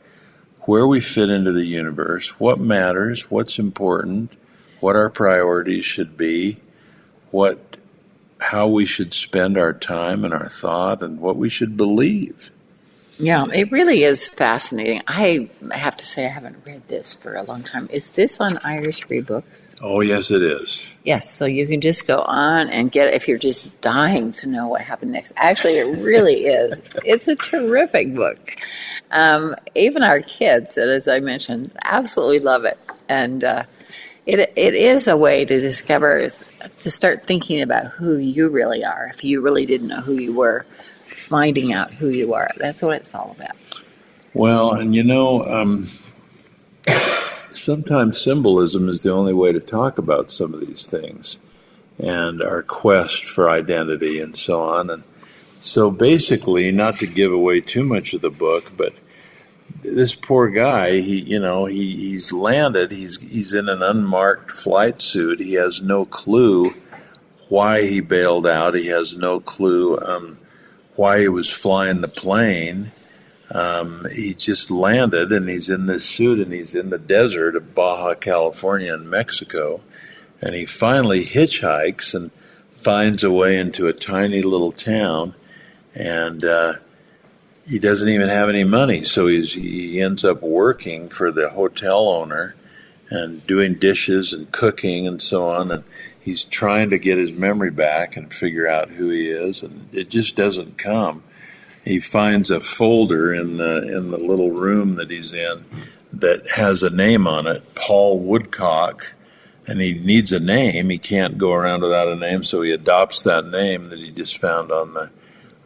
where 0.61 0.87
we 0.87 0.99
fit 0.99 1.29
into 1.29 1.51
the 1.51 1.65
universe, 1.65 2.39
what 2.39 2.59
matters, 2.59 3.31
what's 3.31 3.57
important, 3.57 4.35
what 4.79 4.95
our 4.95 5.09
priorities 5.09 5.85
should 5.85 6.17
be, 6.17 6.57
what 7.31 7.77
how 8.41 8.67
we 8.67 8.85
should 8.85 9.13
spend 9.13 9.57
our 9.57 9.73
time 9.73 10.23
and 10.23 10.33
our 10.33 10.49
thought 10.49 11.03
and 11.03 11.19
what 11.19 11.35
we 11.35 11.49
should 11.49 11.75
believe. 11.75 12.51
Yeah, 13.17 13.45
it 13.53 13.69
really 13.69 14.03
is 14.03 14.29
fascinating. 14.29 15.01
I 15.05 15.49
have 15.73 15.97
to 15.97 16.05
say, 16.05 16.25
I 16.25 16.29
haven't 16.29 16.65
read 16.65 16.87
this 16.87 17.13
for 17.13 17.35
a 17.35 17.43
long 17.43 17.63
time. 17.63 17.89
Is 17.91 18.11
this 18.11 18.39
on 18.39 18.57
Irish 18.59 19.03
Free 19.03 19.19
Books? 19.19 19.45
Oh, 19.81 19.99
yes, 19.99 20.31
it 20.31 20.41
is. 20.41 20.85
Yes, 21.03 21.29
so 21.29 21.45
you 21.45 21.67
can 21.67 21.81
just 21.81 22.07
go 22.07 22.19
on 22.19 22.69
and 22.69 22.91
get 22.91 23.07
it 23.07 23.13
if 23.15 23.27
you're 23.27 23.37
just 23.37 23.79
dying 23.81 24.31
to 24.33 24.47
know 24.47 24.67
what 24.67 24.81
happened 24.81 25.11
next. 25.11 25.33
Actually, 25.35 25.77
it 25.77 26.01
really 26.03 26.45
is. 26.45 26.81
It's 27.03 27.27
a 27.27 27.35
terrific 27.35 28.13
book. 28.13 28.55
Um, 29.11 29.55
even 29.75 30.01
our 30.03 30.21
kids, 30.21 30.77
as 30.77 31.07
I 31.09 31.19
mentioned, 31.19 31.71
absolutely 31.83 32.39
love 32.39 32.63
it. 32.63 32.77
And 33.09 33.43
uh, 33.43 33.63
it, 34.29 34.53
it 34.55 34.73
is 34.73 35.07
a 35.07 35.17
way 35.17 35.45
to 35.45 35.59
discover, 35.59 36.29
to 36.61 36.91
start 36.91 37.25
thinking 37.25 37.61
about 37.61 37.87
who 37.87 38.17
you 38.17 38.49
really 38.49 38.83
are 38.83 39.09
if 39.13 39.23
you 39.23 39.41
really 39.41 39.65
didn't 39.65 39.87
know 39.87 40.01
who 40.01 40.13
you 40.13 40.33
were 40.33 40.65
finding 41.07 41.73
out 41.73 41.91
who 41.91 42.09
you 42.09 42.33
are. 42.33 42.49
That's 42.57 42.81
what 42.81 42.97
it's 42.97 43.13
all 43.13 43.35
about. 43.37 43.55
Well, 44.33 44.73
and 44.73 44.93
you 44.93 45.03
know, 45.03 45.45
um, 45.45 45.89
sometimes 47.53 48.21
symbolism 48.21 48.89
is 48.89 49.01
the 49.01 49.11
only 49.11 49.33
way 49.33 49.51
to 49.51 49.59
talk 49.59 49.97
about 49.97 50.31
some 50.31 50.53
of 50.53 50.59
these 50.65 50.85
things 50.85 51.37
and 51.97 52.41
our 52.41 52.63
quest 52.63 53.25
for 53.25 53.49
identity 53.49 54.19
and 54.21 54.35
so 54.35 54.61
on. 54.61 54.89
And 54.89 55.03
so 55.59 55.91
basically, 55.91 56.71
not 56.71 56.99
to 56.99 57.07
give 57.07 57.33
away 57.33 57.61
too 57.61 57.83
much 57.83 58.13
of 58.13 58.21
the 58.21 58.29
book, 58.29 58.71
but 58.77 58.93
this 59.83 60.15
poor 60.15 60.49
guy, 60.49 60.99
he, 60.99 61.19
you 61.21 61.39
know, 61.39 61.65
he, 61.65 61.95
he's 61.95 62.31
landed, 62.31 62.91
he's, 62.91 63.17
he's 63.17 63.53
in 63.53 63.69
an 63.69 63.81
unmarked 63.81 64.51
flight 64.51 65.01
suit. 65.01 65.39
He 65.39 65.53
has 65.53 65.81
no 65.81 66.05
clue 66.05 66.73
why 67.49 67.81
he 67.81 67.99
bailed 67.99 68.47
out. 68.47 68.75
He 68.75 68.87
has 68.87 69.15
no 69.15 69.39
clue 69.39 69.97
um, 69.99 70.37
why 70.95 71.21
he 71.21 71.27
was 71.27 71.49
flying 71.49 72.01
the 72.01 72.07
plane. 72.07 72.91
Um, 73.51 74.05
he 74.11 74.35
just 74.35 74.69
landed 74.69 75.31
and 75.31 75.49
he's 75.49 75.69
in 75.69 75.87
this 75.87 76.05
suit 76.05 76.39
and 76.39 76.53
he's 76.53 76.75
in 76.75 76.91
the 76.91 76.99
desert 76.99 77.55
of 77.55 77.73
Baja 77.73 78.13
California 78.13 78.93
in 78.93 79.09
Mexico. 79.09 79.81
And 80.41 80.55
he 80.55 80.65
finally 80.65 81.25
hitchhikes 81.25 82.13
and 82.13 82.31
finds 82.81 83.23
a 83.23 83.31
way 83.31 83.57
into 83.57 83.87
a 83.87 83.93
tiny 83.93 84.41
little 84.41 84.71
town. 84.71 85.33
And 85.95 86.45
uh, 86.45 86.75
he 87.69 87.77
doesn't 87.77 88.09
even 88.09 88.29
have 88.29 88.49
any 88.49 88.63
money. 88.63 89.03
So 89.03 89.27
he's, 89.27 89.53
he 89.53 90.01
ends 90.01 90.25
up 90.25 90.41
working 90.41 91.07
for 91.09 91.31
the 91.31 91.49
hotel 91.49 92.09
owner 92.09 92.55
and 93.11 93.45
doing 93.45 93.75
dishes 93.75 94.33
and 94.33 94.51
cooking 94.51 95.07
and 95.07 95.21
so 95.21 95.47
on. 95.47 95.71
And 95.71 95.83
he's 96.19 96.45
trying 96.45 96.89
to 96.89 96.97
get 96.97 97.19
his 97.19 97.31
memory 97.31 97.69
back 97.69 98.17
and 98.17 98.33
figure 98.33 98.67
out 98.67 98.89
who 98.89 99.09
he 99.09 99.29
is, 99.29 99.61
and 99.61 99.87
it 99.91 100.09
just 100.09 100.35
doesn't 100.35 100.77
come. 100.79 101.23
He 101.85 101.99
finds 101.99 102.51
a 102.51 102.59
folder 102.59 103.33
in 103.33 103.57
the 103.57 103.95
in 103.95 104.11
the 104.11 104.19
little 104.19 104.51
room 104.51 104.95
that 104.95 105.09
he's 105.09 105.31
in 105.31 105.65
that 106.11 106.49
has 106.51 106.83
a 106.83 106.89
name 106.89 107.27
on 107.27 107.47
it, 107.47 107.75
Paul 107.75 108.19
Woodcock, 108.19 109.13
and 109.65 109.79
he 109.79 109.93
needs 109.93 110.31
a 110.31 110.39
name. 110.39 110.89
He 110.89 110.97
can't 110.97 111.37
go 111.37 111.53
around 111.53 111.81
without 111.81 112.07
a 112.07 112.15
name, 112.15 112.43
so 112.43 112.61
he 112.61 112.71
adopts 112.71 113.23
that 113.23 113.45
name 113.45 113.89
that 113.89 113.99
he 113.99 114.11
just 114.11 114.37
found 114.37 114.71
on 114.71 114.93
the 114.93 115.09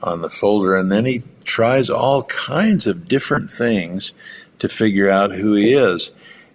on 0.01 0.21
the 0.21 0.29
folder, 0.29 0.75
and 0.75 0.91
then 0.91 1.05
he 1.05 1.23
tries 1.43 1.89
all 1.89 2.23
kinds 2.23 2.87
of 2.87 3.07
different 3.07 3.51
things 3.51 4.13
to 4.59 4.69
figure 4.69 5.09
out 5.09 5.31
who 5.31 5.53
he 5.53 5.73
is, 5.73 6.11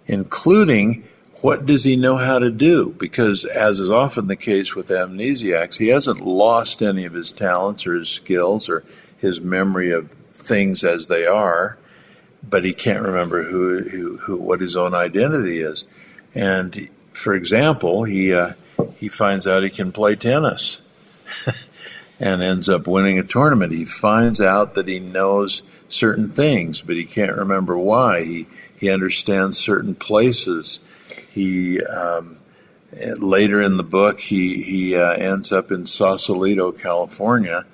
including 0.07 1.07
what 1.41 1.65
does 1.65 1.85
he 1.85 1.95
know 1.95 2.17
how 2.17 2.39
to 2.39 2.51
do? 2.51 2.93
Because, 2.97 3.45
as 3.45 3.79
is 3.79 3.89
often 3.89 4.27
the 4.27 4.35
case 4.35 4.75
with 4.75 4.87
amnesiacs, 4.87 5.77
he 5.77 5.87
hasn't 5.87 6.21
lost 6.21 6.81
any 6.81 7.05
of 7.05 7.13
his 7.13 7.31
talents 7.31 7.87
or 7.87 7.93
his 7.93 8.09
skills 8.09 8.67
or 8.67 8.83
his 9.17 9.39
memory 9.39 9.91
of 9.91 10.11
things 10.33 10.83
as 10.83 11.07
they 11.07 11.25
are, 11.25 11.77
but 12.43 12.65
he 12.65 12.73
can't 12.73 13.03
remember 13.03 13.43
who, 13.43 13.83
who, 13.83 14.17
who 14.17 14.37
what 14.37 14.59
his 14.59 14.75
own 14.75 14.93
identity 14.93 15.61
is. 15.61 15.85
And, 16.33 16.89
for 17.13 17.33
example, 17.33 18.03
he 18.03 18.33
uh, 18.33 18.53
he 18.97 19.07
finds 19.07 19.47
out 19.47 19.63
he 19.63 19.69
can 19.69 19.91
play 19.91 20.15
tennis, 20.15 20.79
and 22.19 22.41
ends 22.41 22.67
up 22.67 22.87
winning 22.87 23.17
a 23.17 23.23
tournament. 23.23 23.71
He 23.71 23.85
finds 23.85 24.41
out 24.41 24.75
that 24.75 24.87
he 24.87 24.99
knows 24.99 25.61
certain 25.87 26.29
things, 26.29 26.81
but 26.81 26.95
he 26.95 27.05
can't 27.05 27.37
remember 27.37 27.77
why. 27.77 28.23
He 28.23 28.47
he 28.77 28.89
understands 28.89 29.57
certain 29.57 29.95
places 29.95 30.79
he 31.31 31.81
um, 31.83 32.37
later 33.17 33.61
in 33.61 33.77
the 33.77 33.83
book 33.83 34.19
he 34.19 34.61
he 34.63 34.95
uh, 34.95 35.13
ends 35.13 35.51
up 35.51 35.71
in 35.71 35.85
Sausalito, 35.85 36.71
California, 36.71 37.65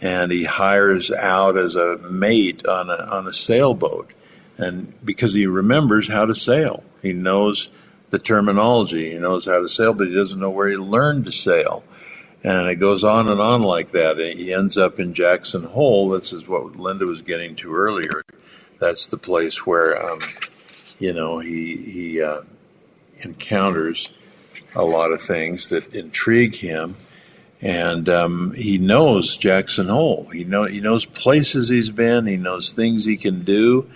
and 0.00 0.32
he 0.32 0.44
hires 0.44 1.10
out 1.10 1.56
as 1.58 1.74
a 1.74 1.98
mate 1.98 2.66
on 2.66 2.90
a 2.90 2.96
on 2.96 3.26
a 3.26 3.32
sailboat, 3.32 4.12
and 4.56 4.94
because 5.04 5.34
he 5.34 5.46
remembers 5.46 6.08
how 6.08 6.26
to 6.26 6.34
sail, 6.34 6.84
he 7.02 7.12
knows 7.12 7.68
the 8.10 8.18
terminology, 8.18 9.12
he 9.12 9.18
knows 9.18 9.46
how 9.46 9.60
to 9.60 9.68
sail, 9.68 9.94
but 9.94 10.08
he 10.08 10.14
doesn't 10.14 10.40
know 10.40 10.50
where 10.50 10.68
he 10.68 10.76
learned 10.76 11.24
to 11.24 11.32
sail. 11.32 11.82
And 12.44 12.68
it 12.68 12.76
goes 12.76 13.04
on 13.04 13.30
and 13.30 13.40
on 13.40 13.62
like 13.62 13.92
that. 13.92 14.18
And 14.18 14.38
he 14.38 14.52
ends 14.52 14.76
up 14.76 14.98
in 14.98 15.14
Jackson 15.14 15.62
Hole. 15.62 16.10
This 16.10 16.32
is 16.32 16.48
what 16.48 16.76
Linda 16.76 17.06
was 17.06 17.22
getting 17.22 17.54
to 17.56 17.74
earlier. 17.74 18.24
That's 18.80 19.06
the 19.06 19.16
place 19.16 19.64
where, 19.64 20.00
um, 20.04 20.18
you 20.98 21.12
know, 21.12 21.38
he 21.38 21.76
he 21.76 22.22
uh, 22.22 22.42
encounters 23.18 24.10
a 24.74 24.84
lot 24.84 25.12
of 25.12 25.20
things 25.20 25.68
that 25.68 25.94
intrigue 25.94 26.56
him, 26.56 26.96
and 27.60 28.08
um, 28.08 28.52
he 28.54 28.78
knows 28.78 29.36
Jackson 29.36 29.86
Hole. 29.86 30.28
He 30.32 30.42
know 30.42 30.64
he 30.64 30.80
knows 30.80 31.04
places 31.04 31.68
he's 31.68 31.90
been. 31.90 32.26
He 32.26 32.36
knows 32.36 32.72
things 32.72 33.04
he 33.04 33.16
can 33.16 33.44
do, 33.44 33.88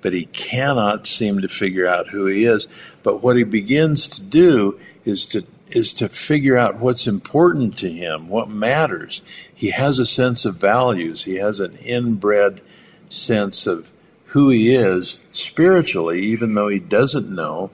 but 0.00 0.12
he 0.12 0.26
cannot 0.26 1.06
seem 1.06 1.40
to 1.40 1.48
figure 1.48 1.86
out 1.86 2.08
who 2.08 2.26
he 2.26 2.44
is. 2.44 2.66
But 3.04 3.22
what 3.22 3.36
he 3.36 3.44
begins 3.44 4.08
to 4.08 4.22
do 4.22 4.80
is 5.04 5.24
to 5.26 5.44
is 5.74 5.92
to 5.94 6.08
figure 6.08 6.56
out 6.56 6.78
what's 6.78 7.06
important 7.06 7.76
to 7.78 7.90
him, 7.90 8.28
what 8.28 8.48
matters. 8.48 9.22
He 9.54 9.70
has 9.70 9.98
a 9.98 10.06
sense 10.06 10.44
of 10.44 10.58
values. 10.58 11.24
He 11.24 11.36
has 11.36 11.60
an 11.60 11.76
inbred 11.76 12.60
sense 13.08 13.66
of 13.66 13.90
who 14.26 14.48
he 14.50 14.74
is 14.74 15.18
spiritually, 15.30 16.22
even 16.22 16.54
though 16.54 16.68
he 16.68 16.78
doesn't 16.78 17.28
know 17.28 17.70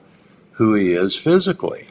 who 0.53 0.73
he 0.73 0.93
is 0.93 1.15
physically. 1.15 1.87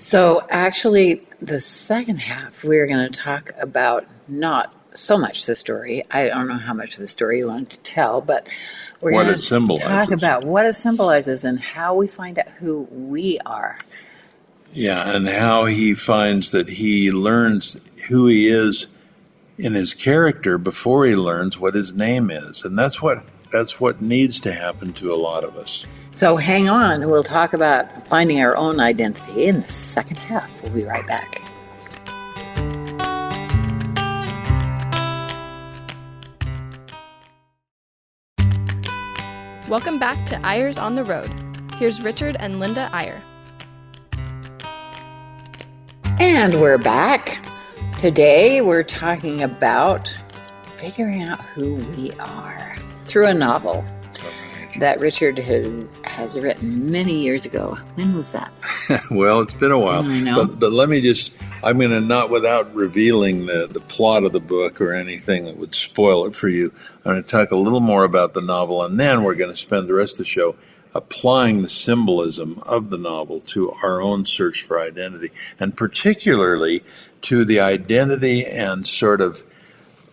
So, 0.00 0.44
actually, 0.50 1.22
the 1.40 1.60
second 1.60 2.16
half, 2.16 2.64
we're 2.64 2.86
going 2.86 3.10
to 3.10 3.20
talk 3.20 3.50
about 3.58 4.06
not 4.28 4.74
so 4.94 5.16
much 5.16 5.46
the 5.46 5.54
story. 5.54 6.02
I 6.10 6.24
don't 6.24 6.48
know 6.48 6.56
how 6.56 6.74
much 6.74 6.94
of 6.94 7.00
the 7.00 7.08
story 7.08 7.38
you 7.38 7.46
want 7.46 7.70
to 7.70 7.78
tell, 7.80 8.20
but 8.20 8.48
we're 9.00 9.12
what 9.12 9.24
going 9.24 9.34
it 9.34 9.40
to 9.40 9.40
symbolizes. 9.40 10.08
talk 10.08 10.10
about 10.16 10.44
what 10.44 10.66
it 10.66 10.74
symbolizes 10.74 11.44
and 11.44 11.60
how 11.60 11.94
we 11.94 12.06
find 12.06 12.38
out 12.38 12.50
who 12.52 12.88
we 12.90 13.38
are. 13.46 13.76
Yeah, 14.72 15.14
and 15.14 15.28
how 15.28 15.64
he 15.64 15.94
finds 15.94 16.52
that 16.52 16.68
he 16.68 17.10
learns 17.10 17.76
who 18.06 18.26
he 18.26 18.48
is 18.48 18.86
in 19.58 19.74
his 19.74 19.94
character 19.94 20.58
before 20.58 21.06
he 21.06 21.16
learns 21.16 21.58
what 21.58 21.74
his 21.74 21.92
name 21.92 22.30
is. 22.30 22.62
And 22.64 22.78
that's 22.78 23.02
what 23.02 23.24
that's 23.50 23.80
what 23.80 24.00
needs 24.00 24.38
to 24.40 24.52
happen 24.52 24.92
to 24.94 25.12
a 25.12 25.16
lot 25.16 25.42
of 25.42 25.56
us. 25.56 25.84
So 26.14 26.36
hang 26.36 26.68
on, 26.68 27.08
we'll 27.08 27.24
talk 27.24 27.52
about 27.52 28.06
finding 28.06 28.40
our 28.40 28.56
own 28.56 28.78
identity 28.78 29.46
in 29.46 29.60
the 29.60 29.68
second 29.68 30.18
half. 30.18 30.50
We'll 30.62 30.72
be 30.72 30.84
right 30.84 31.06
back. 31.06 31.42
Welcome 39.68 39.98
back 39.98 40.26
to 40.26 40.46
Eyres 40.46 40.78
on 40.78 40.94
the 40.94 41.04
Road. 41.04 41.32
Here's 41.74 42.00
Richard 42.02 42.36
and 42.38 42.58
Linda 42.60 42.88
Eyre. 42.92 43.22
And 46.20 46.60
we're 46.60 46.76
back. 46.76 47.42
Today 47.98 48.60
we're 48.60 48.82
talking 48.82 49.42
about 49.42 50.14
figuring 50.76 51.22
out 51.22 51.40
who 51.40 51.76
we 51.96 52.12
are 52.20 52.76
through 53.06 53.24
a 53.24 53.32
novel 53.32 53.82
that 54.80 55.00
Richard 55.00 55.38
had, 55.38 55.88
has 56.04 56.38
written 56.38 56.90
many 56.90 57.14
years 57.14 57.46
ago. 57.46 57.78
When 57.94 58.14
was 58.14 58.32
that? 58.32 58.52
well, 59.10 59.40
it's 59.40 59.54
been 59.54 59.72
a 59.72 59.78
while. 59.78 60.02
I 60.02 60.20
know. 60.20 60.34
But, 60.44 60.58
but 60.58 60.72
let 60.72 60.90
me 60.90 61.00
just, 61.00 61.32
I'm 61.64 61.78
going 61.78 61.88
to 61.88 62.02
not 62.02 62.28
without 62.28 62.74
revealing 62.74 63.46
the, 63.46 63.66
the 63.66 63.80
plot 63.80 64.24
of 64.24 64.32
the 64.32 64.40
book 64.40 64.82
or 64.82 64.92
anything 64.92 65.46
that 65.46 65.56
would 65.56 65.74
spoil 65.74 66.26
it 66.26 66.36
for 66.36 66.48
you. 66.48 66.70
I'm 66.98 67.12
going 67.12 67.22
to 67.22 67.28
talk 67.28 67.50
a 67.50 67.56
little 67.56 67.80
more 67.80 68.04
about 68.04 68.34
the 68.34 68.42
novel, 68.42 68.84
and 68.84 69.00
then 69.00 69.22
we're 69.22 69.36
going 69.36 69.50
to 69.50 69.56
spend 69.56 69.88
the 69.88 69.94
rest 69.94 70.14
of 70.14 70.18
the 70.18 70.24
show 70.24 70.54
applying 70.94 71.62
the 71.62 71.68
symbolism 71.68 72.60
of 72.66 72.90
the 72.90 72.98
novel 72.98 73.40
to 73.40 73.70
our 73.82 74.00
own 74.00 74.26
search 74.26 74.62
for 74.62 74.80
identity, 74.80 75.30
and 75.58 75.76
particularly 75.76 76.82
to 77.22 77.44
the 77.44 77.60
identity 77.60 78.44
and 78.44 78.86
sort 78.86 79.20
of 79.20 79.42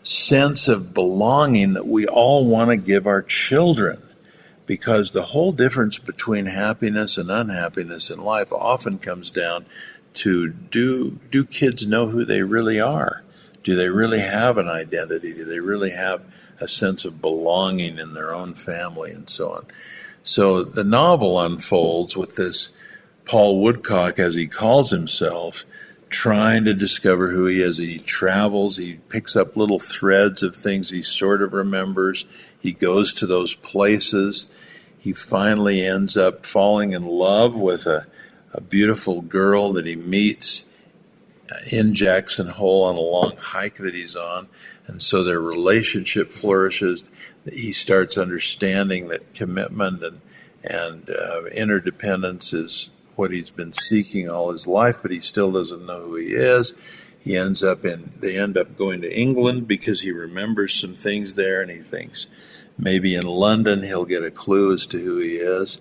sense 0.04 0.68
of 0.68 0.94
belonging 0.94 1.74
that 1.74 1.88
we 1.88 2.06
all 2.08 2.46
want 2.46 2.70
to 2.70 2.78
give 2.78 3.08
our 3.08 3.22
children. 3.22 4.02
Because 4.66 5.12
the 5.12 5.24
whole 5.24 5.54
difference 5.54 5.98
between 5.98 6.46
happiness 6.46 7.18
and 7.18 7.32
unhappiness 7.32 8.10
in 8.10 8.20
life 8.20 8.52
often 8.52 9.00
comes 9.00 9.32
down 9.32 9.66
to 10.16 10.50
do, 10.50 11.20
do 11.32 11.46
kids 11.46 11.88
know 11.88 12.08
who 12.08 12.26
they 12.26 12.42
really 12.42 12.82
are? 12.82 13.24
Do 13.64 13.76
they 13.76 13.90
really 13.90 14.20
have 14.20 14.58
an 14.58 14.68
identity? 14.68 15.34
Do 15.34 15.46
they 15.46 15.60
really 15.60 15.92
have 15.92 16.24
a 16.60 16.68
sense 16.68 17.06
of 17.06 17.22
belonging 17.22 17.98
in 17.98 18.14
their 18.14 18.34
own 18.34 18.56
family 18.56 19.12
and 19.12 19.30
so 19.30 19.52
on? 19.52 19.66
So 20.28 20.62
the 20.62 20.84
novel 20.84 21.40
unfolds 21.40 22.18
with 22.18 22.36
this 22.36 22.68
Paul 23.24 23.62
Woodcock, 23.62 24.20
as 24.20 24.36
he 24.36 24.46
calls 24.46 24.92
himself, 24.92 25.64
trying 26.10 26.66
to 26.66 26.74
discover 26.74 27.32
who 27.32 27.46
he 27.46 27.62
is. 27.62 27.78
He 27.78 28.00
travels, 28.00 28.76
he 28.76 28.96
picks 29.08 29.38
up 29.38 29.56
little 29.56 29.80
threads 29.80 30.44
of 30.44 30.54
things 30.54 30.90
he 30.90 31.02
sort 31.02 31.42
of 31.42 31.54
remembers. 31.54 32.26
He 32.60 32.74
goes 32.74 33.14
to 33.14 33.26
those 33.26 33.56
places. 33.56 34.48
He 35.00 35.14
finally 35.14 35.86
ends 35.86 36.18
up 36.18 36.46
falling 36.46 36.92
in 36.92 37.06
love 37.06 37.56
with 37.56 37.86
a, 37.86 38.06
a 38.52 38.60
beautiful 38.60 39.22
girl 39.22 39.72
that 39.74 39.86
he 39.86 39.96
meets 39.96 40.64
in 41.72 41.94
Jackson 41.94 42.48
Hole 42.48 42.84
on 42.84 42.96
a 42.96 43.02
long 43.02 43.38
hike 43.38 43.78
that 43.78 43.94
he's 43.94 44.18
on. 44.18 44.50
And 44.88 45.04
so 45.04 45.24
their 45.24 45.42
relationship 45.42 46.32
flourishes. 46.32 47.04
He 47.52 47.72
starts 47.72 48.18
understanding 48.18 49.10
that 49.10 49.34
commitment 49.34 50.04
and 50.04 50.22
and 50.64 51.10
uh, 51.10 51.46
interdependence 51.46 52.52
is 52.52 52.90
what 53.16 53.32
he's 53.32 53.52
been 53.52 53.74
seeking 53.74 54.30
all 54.30 54.52
his 54.52 54.68
life, 54.68 55.02
but 55.02 55.12
he 55.12 55.20
still 55.20 55.52
doesn't 55.52 55.86
know 55.86 56.02
who 56.02 56.16
he 56.16 56.34
is. 56.34 56.74
He 57.20 57.38
ends 57.38 57.64
up 57.64 57.86
in, 57.86 58.12
they 58.20 58.38
end 58.38 58.58
up 58.58 58.78
going 58.78 59.02
to 59.02 59.14
England 59.14 59.68
because 59.68 60.02
he 60.02 60.12
remembers 60.12 60.74
some 60.74 60.94
things 60.94 61.34
there 61.34 61.62
and 61.62 61.72
he 61.72 61.80
thinks 61.80 62.28
maybe 62.78 63.16
in 63.16 63.26
London 63.26 63.84
he'll 63.84 64.06
get 64.06 64.24
a 64.24 64.32
clue 64.32 64.74
as 64.74 64.86
to 64.88 65.00
who 65.00 65.18
he 65.18 65.36
is. 65.36 65.80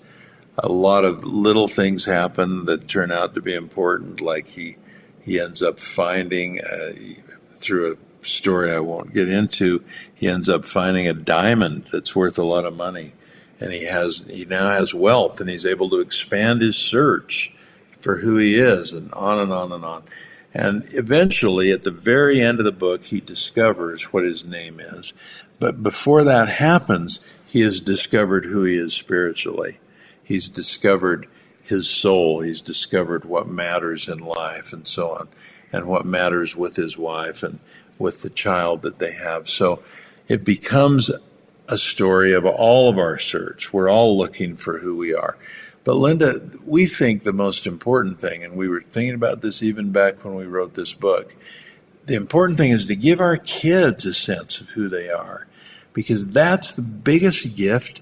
A 0.59 0.69
lot 0.69 1.05
of 1.05 1.25
little 1.25 1.69
things 1.69 2.07
happen 2.07 2.65
that 2.65 2.89
turn 2.89 3.13
out 3.13 3.35
to 3.35 3.43
be 3.43 3.55
important, 3.55 4.21
like 4.21 4.49
he, 4.49 4.77
he 5.23 5.39
ends 5.39 5.63
up 5.63 5.79
finding, 5.79 6.61
uh, 6.61 6.93
through 7.53 7.93
a 7.93 7.97
story 8.27 8.71
I 8.71 8.81
won't 8.81 9.15
get 9.15 9.29
into, 9.29 9.83
he 10.15 10.29
ends 10.29 10.49
up 10.49 10.65
finding 10.65 11.07
a 11.07 11.15
diamond 11.15 11.89
that's 11.93 12.17
worth 12.17 12.39
a 12.39 12.45
lot 12.45 12.65
of 12.65 12.75
money 12.75 13.13
and 13.61 13.73
he 13.73 13.85
has 13.85 14.23
he 14.29 14.45
now 14.45 14.71
has 14.71 14.95
wealth 14.95 15.41
and 15.41 15.49
he's 15.49 15.67
able 15.67 15.89
to 15.91 16.01
expand 16.01 16.61
his 16.61 16.77
search 16.77 17.53
for 17.99 18.17
who 18.17 18.37
he 18.37 18.59
is 18.59 18.93
and 18.93 19.13
on 19.13 19.39
and 19.39 19.53
on 19.53 19.73
and 19.73 19.85
on. 19.85 20.03
And 20.53 20.85
eventually 20.93 21.71
at 21.71 21.83
the 21.83 21.91
very 21.91 22.41
end 22.41 22.59
of 22.59 22.65
the 22.65 22.73
book 22.73 23.05
he 23.05 23.21
discovers 23.21 24.13
what 24.13 24.25
his 24.25 24.45
name 24.45 24.81
is. 24.81 25.13
But 25.59 25.83
before 25.83 26.25
that 26.25 26.49
happens 26.49 27.21
he 27.47 27.63
has 27.63 27.81
discovered 27.81 28.45
who 28.45 28.65
he 28.65 28.77
is 28.77 28.95
spiritually. 28.95 29.79
He's 30.23 30.49
discovered 30.49 31.29
his 31.63 31.89
soul. 31.89 32.41
He's 32.41 32.61
discovered 32.61 33.25
what 33.25 33.49
matters 33.49 34.09
in 34.09 34.19
life 34.19 34.73
and 34.73 34.87
so 34.87 35.11
on 35.11 35.29
and 35.73 35.87
what 35.87 36.05
matters 36.05 36.55
with 36.57 36.77
his 36.77 36.99
wife 36.99 37.43
and 37.43 37.59
with 37.99 38.23
the 38.23 38.31
child 38.31 38.83
that 38.83 38.99
they 38.99 39.13
have 39.13 39.49
so 39.49 39.83
it 40.29 40.45
becomes 40.45 41.11
a 41.69 41.79
story 41.79 42.33
of 42.33 42.45
all 42.45 42.89
of 42.89 42.99
our 42.99 43.19
search. 43.19 43.73
We're 43.73 43.91
all 43.91 44.17
looking 44.17 44.57
for 44.57 44.79
who 44.79 44.97
we 44.97 45.15
are. 45.15 45.37
But 45.85 45.95
Linda, 45.95 46.41
we 46.65 46.87
think 46.87 47.23
the 47.23 47.33
most 47.33 47.67
important 47.67 48.21
thing, 48.21 48.43
and 48.43 48.57
we 48.57 48.69
were 48.69 48.81
thinking 48.81 49.15
about 49.15 49.41
this 49.41 49.63
even 49.63 49.93
back 49.93 50.25
when 50.25 50.35
we 50.35 50.45
wrote 50.45 50.75
this 50.75 50.95
book, 50.95 51.35
the 52.07 52.15
important 52.15 52.59
thing 52.59 52.73
is 52.73 52.87
to 52.87 52.97
give 52.97 53.21
our 53.21 53.37
kids 53.37 54.05
a 54.05 54.15
sense 54.15 54.61
of 54.61 54.69
who 54.71 54.89
they 54.89 55.09
are, 55.09 55.47
because 55.93 56.27
that's 56.27 56.73
the 56.73 56.83
biggest 56.83 57.55
gift 57.55 58.01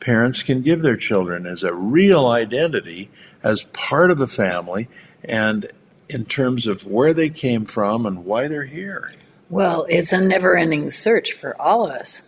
parents 0.00 0.42
can 0.42 0.60
give 0.60 0.82
their 0.82 0.96
children 0.96 1.46
as 1.46 1.62
a 1.62 1.74
real 1.74 2.26
identity 2.26 3.10
as 3.42 3.64
part 3.72 4.10
of 4.10 4.20
a 4.20 4.26
family 4.26 4.88
and 5.24 5.70
in 6.08 6.24
terms 6.24 6.66
of 6.66 6.86
where 6.86 7.14
they 7.14 7.30
came 7.30 7.64
from 7.64 8.06
and 8.06 8.24
why 8.24 8.46
they're 8.46 8.64
here. 8.64 9.12
Well, 9.50 9.86
it's 9.88 10.12
a 10.12 10.20
never 10.20 10.56
ending 10.56 10.90
search 10.90 11.32
for 11.32 11.60
all 11.60 11.86
of 11.86 11.92
us. 11.92 12.22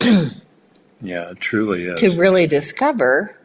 yeah, 1.00 1.30
it 1.30 1.40
truly 1.40 1.84
is. 1.84 2.00
To 2.00 2.20
really 2.20 2.46
discover 2.46 3.36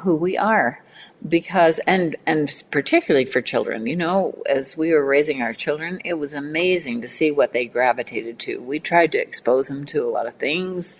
who 0.00 0.16
we 0.16 0.36
are. 0.36 0.82
Because 1.28 1.78
and 1.86 2.16
and 2.26 2.64
particularly 2.72 3.26
for 3.26 3.40
children, 3.40 3.86
you 3.86 3.94
know, 3.94 4.42
as 4.48 4.76
we 4.76 4.92
were 4.92 5.04
raising 5.04 5.40
our 5.40 5.52
children, 5.52 6.00
it 6.04 6.14
was 6.14 6.34
amazing 6.34 7.00
to 7.02 7.08
see 7.08 7.30
what 7.30 7.52
they 7.52 7.66
gravitated 7.66 8.40
to. 8.40 8.58
We 8.60 8.80
tried 8.80 9.12
to 9.12 9.22
expose 9.22 9.68
them 9.68 9.84
to 9.86 10.02
a 10.02 10.10
lot 10.10 10.26
of 10.26 10.34
things. 10.34 10.96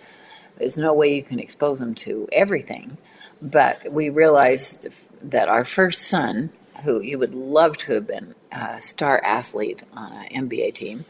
There's 0.58 0.76
no 0.76 0.94
way 0.94 1.16
you 1.16 1.24
can 1.24 1.40
expose 1.40 1.80
them 1.80 1.94
to 1.96 2.28
everything, 2.30 2.98
but 3.40 3.90
we 3.90 4.10
realized 4.10 4.86
that 5.22 5.48
our 5.48 5.64
first 5.64 6.02
son, 6.02 6.50
who 6.84 7.00
you 7.00 7.18
would 7.18 7.34
love 7.34 7.76
to 7.78 7.94
have 7.94 8.06
been 8.06 8.34
a 8.52 8.80
star 8.82 9.20
athlete 9.24 9.82
on 9.94 10.12
an 10.12 10.48
NBA 10.48 10.74
team, 10.74 11.04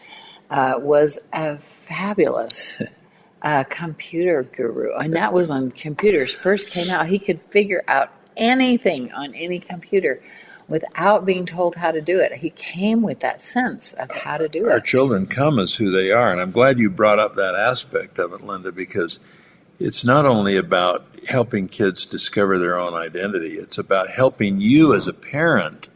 uh, 0.51 0.75
was 0.79 1.19
a 1.33 1.59
fabulous 1.59 2.77
a 3.43 3.65
computer 3.69 4.45
guru, 4.45 4.95
and 4.95 5.15
that 5.15 5.33
was 5.33 5.49
when 5.49 5.71
computers 5.71 6.35
first 6.35 6.69
came 6.69 6.91
out. 6.91 7.07
He 7.07 7.19
could 7.19 7.41
figure 7.51 7.83
out 7.89 8.11
anything 8.37 9.13
on 9.13 9.35
any 9.35 9.59
computer 9.59 10.23
without 10.69 11.27
being 11.27 11.45
told 11.45 11.75
how 11.75 11.91
to 11.91 12.01
do 12.01 12.21
it. 12.21 12.33
He 12.33 12.51
came 12.51 13.03
with 13.03 13.21
that 13.21 13.43
sense 13.43 13.93
of 13.93 14.11
how 14.11 14.39
to 14.39 14.49
do 14.49 14.65
Our 14.65 14.71
it. 14.71 14.73
Our 14.73 14.81
children 14.81 15.27
come 15.27 15.59
as 15.59 15.75
who 15.75 15.91
they 15.91 16.11
are, 16.11 16.31
and 16.31 16.41
I'm 16.41 16.53
glad 16.53 16.79
you 16.79 16.89
brought 16.89 17.19
up 17.19 17.35
that 17.35 17.55
aspect 17.55 18.19
of 18.19 18.33
it, 18.33 18.41
Linda, 18.41 18.73
because 18.73 19.19
it's 19.79 20.05
not 20.05 20.25
only 20.25 20.57
about 20.57 21.05
helping 21.29 21.69
kids 21.69 22.07
discover 22.07 22.59
their 22.59 22.79
own 22.79 22.95
identity, 22.95 23.55
it's 23.55 23.79
about 23.79 24.11
helping 24.11 24.61
you 24.61 24.95
as 24.95 25.09
a 25.09 25.13
parent 25.13 25.89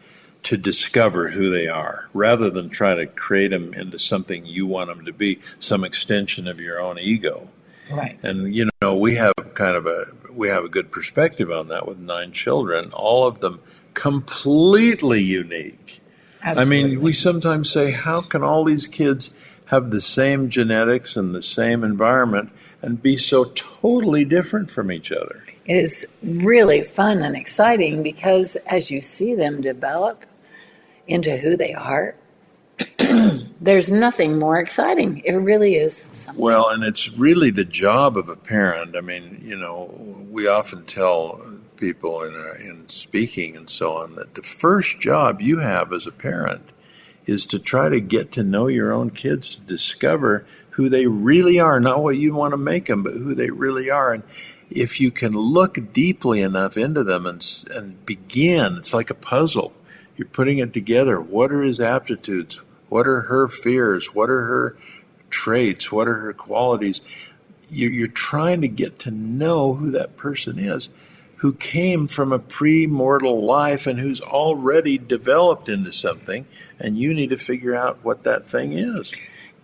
to 0.46 0.56
discover 0.56 1.28
who 1.30 1.50
they 1.50 1.66
are 1.66 2.08
rather 2.14 2.48
than 2.50 2.68
try 2.68 2.94
to 2.94 3.04
create 3.04 3.50
them 3.50 3.74
into 3.74 3.98
something 3.98 4.46
you 4.46 4.64
want 4.64 4.88
them 4.88 5.04
to 5.04 5.12
be, 5.12 5.40
some 5.58 5.82
extension 5.82 6.46
of 6.46 6.60
your 6.60 6.80
own 6.80 7.00
ego. 7.00 7.48
Right. 7.90 8.16
And 8.22 8.54
you 8.54 8.70
know, 8.80 8.96
we 8.96 9.16
have 9.16 9.34
kind 9.54 9.74
of 9.74 9.86
a 9.86 10.04
we 10.30 10.46
have 10.46 10.64
a 10.64 10.68
good 10.68 10.92
perspective 10.92 11.50
on 11.50 11.66
that 11.68 11.88
with 11.88 11.98
nine 11.98 12.30
children, 12.30 12.92
all 12.92 13.26
of 13.26 13.40
them 13.40 13.60
completely 13.94 15.20
unique. 15.20 16.00
Absolutely. 16.42 16.62
I 16.62 16.82
mean, 16.82 17.00
we 17.00 17.12
sometimes 17.12 17.68
say, 17.68 17.90
how 17.90 18.20
can 18.20 18.44
all 18.44 18.62
these 18.62 18.86
kids 18.86 19.34
have 19.66 19.90
the 19.90 20.00
same 20.00 20.48
genetics 20.48 21.16
and 21.16 21.34
the 21.34 21.42
same 21.42 21.82
environment 21.82 22.52
and 22.82 23.02
be 23.02 23.16
so 23.16 23.46
totally 23.56 24.24
different 24.24 24.70
from 24.70 24.92
each 24.92 25.10
other? 25.10 25.42
It 25.64 25.76
is 25.76 26.06
really 26.22 26.84
fun 26.84 27.22
and 27.22 27.34
exciting 27.34 28.04
because 28.04 28.54
as 28.66 28.92
you 28.92 29.02
see 29.02 29.34
them 29.34 29.60
develop 29.60 30.24
into 31.06 31.36
who 31.36 31.56
they 31.56 31.74
are, 31.74 32.14
there's 33.60 33.90
nothing 33.90 34.38
more 34.38 34.58
exciting. 34.58 35.18
It 35.24 35.34
really 35.34 35.76
is. 35.76 36.08
Something. 36.12 36.42
Well, 36.42 36.68
and 36.68 36.84
it's 36.84 37.10
really 37.10 37.50
the 37.50 37.64
job 37.64 38.16
of 38.16 38.28
a 38.28 38.36
parent. 38.36 38.96
I 38.96 39.00
mean, 39.00 39.40
you 39.42 39.56
know, 39.56 39.94
we 40.30 40.46
often 40.46 40.84
tell 40.84 41.40
people 41.76 42.22
in, 42.22 42.34
uh, 42.34 42.54
in 42.60 42.88
speaking 42.88 43.56
and 43.56 43.68
so 43.68 43.96
on 43.96 44.14
that 44.16 44.34
the 44.34 44.42
first 44.42 44.98
job 44.98 45.40
you 45.40 45.58
have 45.58 45.92
as 45.92 46.06
a 46.06 46.12
parent 46.12 46.72
is 47.26 47.46
to 47.46 47.58
try 47.58 47.88
to 47.88 48.00
get 48.00 48.32
to 48.32 48.44
know 48.44 48.66
your 48.66 48.92
own 48.92 49.10
kids, 49.10 49.54
to 49.54 49.60
discover 49.62 50.46
who 50.70 50.88
they 50.88 51.06
really 51.06 51.58
are, 51.58 51.80
not 51.80 52.02
what 52.02 52.16
you 52.16 52.34
want 52.34 52.52
to 52.52 52.58
make 52.58 52.86
them, 52.86 53.02
but 53.02 53.14
who 53.14 53.34
they 53.34 53.50
really 53.50 53.90
are. 53.90 54.12
And 54.12 54.22
if 54.70 55.00
you 55.00 55.10
can 55.10 55.32
look 55.32 55.78
deeply 55.92 56.42
enough 56.42 56.76
into 56.76 57.02
them 57.02 57.26
and, 57.26 57.64
and 57.74 58.04
begin, 58.04 58.76
it's 58.76 58.94
like 58.94 59.10
a 59.10 59.14
puzzle 59.14 59.72
you're 60.16 60.28
putting 60.28 60.58
it 60.58 60.72
together. 60.72 61.20
What 61.20 61.52
are 61.52 61.62
his 61.62 61.80
aptitudes? 61.80 62.60
What 62.88 63.06
are 63.06 63.22
her 63.22 63.48
fears? 63.48 64.14
What 64.14 64.30
are 64.30 64.42
her 64.42 64.76
traits? 65.30 65.92
What 65.92 66.08
are 66.08 66.20
her 66.20 66.32
qualities? 66.32 67.00
You're 67.68 68.08
trying 68.08 68.60
to 68.62 68.68
get 68.68 68.98
to 69.00 69.10
know 69.10 69.74
who 69.74 69.90
that 69.92 70.16
person 70.16 70.58
is 70.58 70.88
who 71.36 71.52
came 71.52 72.08
from 72.08 72.32
a 72.32 72.38
pre 72.38 72.86
mortal 72.86 73.44
life 73.44 73.86
and 73.86 73.98
who's 73.98 74.20
already 74.20 74.98
developed 74.98 75.68
into 75.68 75.92
something, 75.92 76.46
and 76.80 76.98
you 76.98 77.12
need 77.14 77.30
to 77.30 77.36
figure 77.36 77.74
out 77.74 77.98
what 78.02 78.24
that 78.24 78.48
thing 78.48 78.72
is. 78.72 79.14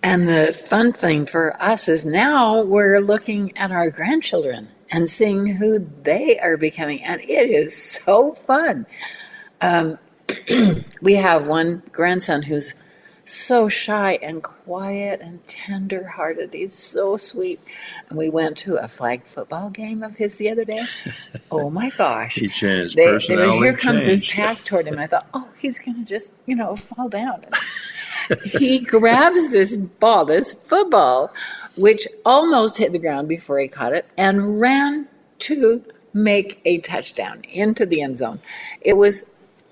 And 0.02 0.28
the 0.28 0.52
fun 0.52 0.92
thing 0.92 1.26
for 1.26 1.60
us 1.62 1.88
is 1.88 2.04
now 2.04 2.62
we're 2.62 3.00
looking 3.00 3.56
at 3.56 3.70
our 3.70 3.90
grandchildren 3.90 4.68
and 4.90 5.08
seeing 5.08 5.46
who 5.46 5.88
they 6.02 6.38
are 6.40 6.56
becoming, 6.56 7.02
and 7.02 7.20
it 7.22 7.50
is 7.50 7.76
so 7.76 8.34
fun 8.46 8.86
Um, 9.62 9.98
we 11.02 11.14
have 11.14 11.46
one 11.46 11.82
grandson 11.92 12.42
who's 12.42 12.74
so 13.24 13.68
shy 13.68 14.18
and 14.22 14.42
quiet 14.42 15.20
and 15.20 15.46
tender 15.46 16.06
hearted. 16.06 16.52
He's 16.52 16.74
so 16.74 17.16
sweet. 17.16 17.60
And 18.08 18.18
we 18.18 18.28
went 18.28 18.58
to 18.58 18.76
a 18.76 18.88
flag 18.88 19.24
football 19.24 19.70
game 19.70 20.02
of 20.02 20.16
his 20.16 20.36
the 20.36 20.50
other 20.50 20.64
day. 20.64 20.84
Oh 21.54 21.68
my 21.68 21.90
gosh. 21.90 22.34
He 22.34 22.48
changed 22.48 22.96
They, 22.96 23.18
they 23.28 23.36
were, 23.36 23.62
here 23.62 23.76
comes 23.76 24.06
this 24.06 24.22
changed. 24.22 24.36
pass 24.36 24.62
toward 24.62 24.86
him. 24.86 24.98
I 24.98 25.06
thought, 25.06 25.26
oh, 25.34 25.50
he's 25.58 25.78
going 25.78 25.96
to 25.98 26.04
just, 26.04 26.32
you 26.46 26.56
know, 26.56 26.76
fall 26.76 27.10
down. 27.10 27.44
he 28.44 28.80
grabs 28.80 29.50
this 29.50 29.76
ball, 29.76 30.24
this 30.24 30.54
football, 30.54 31.30
which 31.76 32.08
almost 32.24 32.78
hit 32.78 32.92
the 32.92 32.98
ground 32.98 33.28
before 33.28 33.58
he 33.58 33.68
caught 33.68 33.92
it, 33.92 34.06
and 34.16 34.60
ran 34.60 35.08
to 35.40 35.84
make 36.14 36.60
a 36.64 36.78
touchdown 36.78 37.42
into 37.50 37.84
the 37.84 38.00
end 38.00 38.16
zone. 38.16 38.40
It 38.80 38.96
was 38.96 39.24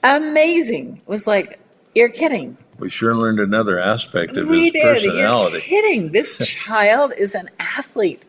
amazing. 0.03 0.99
It 0.99 1.09
was 1.09 1.27
like, 1.27 1.59
you're 1.95 2.09
kidding. 2.09 2.57
We 2.79 2.89
sure 2.89 3.15
learned 3.15 3.41
another 3.41 3.79
aspect 3.79 4.37
of 4.37 4.49
we 4.49 4.65
his 4.65 4.73
did. 4.73 4.83
personality. 4.83 5.55
You're 5.55 5.83
kidding. 5.83 6.13
This 6.13 6.39
child 6.47 7.13
is 7.17 7.35
an 7.35 7.51
athlete. 7.59 8.25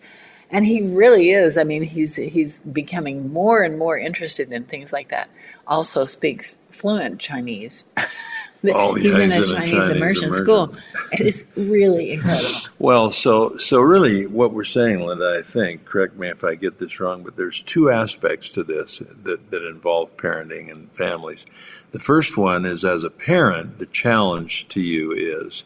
And 0.50 0.66
he 0.66 0.82
really 0.82 1.32
is. 1.32 1.58
I 1.58 1.64
mean, 1.64 1.82
he's 1.82 2.18
he's 2.18 2.60
becoming 2.60 3.32
more 3.32 3.64
and 3.64 3.80
more 3.80 3.98
interested 3.98 4.52
in 4.52 4.66
things 4.66 4.92
like 4.92 5.10
that. 5.10 5.30
Also 5.66 6.06
speaks 6.06 6.58
fluent 6.70 7.22
Chinese. 7.22 7.86
Oh, 8.64 8.96
yeah, 8.96 9.20
he's, 9.24 9.34
he's 9.34 9.50
in 9.50 9.56
a 9.56 9.60
in 9.60 9.64
a 9.64 9.68
Chinese, 9.68 9.72
Chinese 9.72 9.90
immersion, 9.90 10.24
immersion. 10.26 10.46
school. 10.46 10.76
It 11.14 11.22
is 11.22 11.44
really 11.56 12.12
incredible. 12.12 12.50
Well, 12.80 13.12
so 13.12 13.58
so 13.58 13.82
really, 13.82 14.28
what 14.28 14.54
we're 14.54 14.64
saying, 14.64 15.00
Linda, 15.00 15.38
I 15.40 15.42
think, 15.42 15.86
correct 15.86 16.16
me 16.16 16.30
if 16.30 16.44
I 16.44 16.56
get 16.56 16.78
this 16.78 17.00
wrong, 17.00 17.24
but 17.24 17.36
there's 17.36 17.64
two 17.64 17.90
aspects 17.90 18.50
to 18.50 18.64
this 18.64 19.02
that, 19.24 19.50
that 19.52 19.68
involve 19.68 20.16
parenting 20.18 20.72
and 20.72 20.92
families. 20.92 21.46
The 21.92 22.00
first 22.00 22.38
one 22.38 22.66
is 22.66 22.86
as 22.86 23.04
a 23.04 23.10
parent, 23.10 23.80
the 23.80 23.86
challenge 23.88 24.68
to 24.70 24.80
you 24.80 25.12
is 25.12 25.64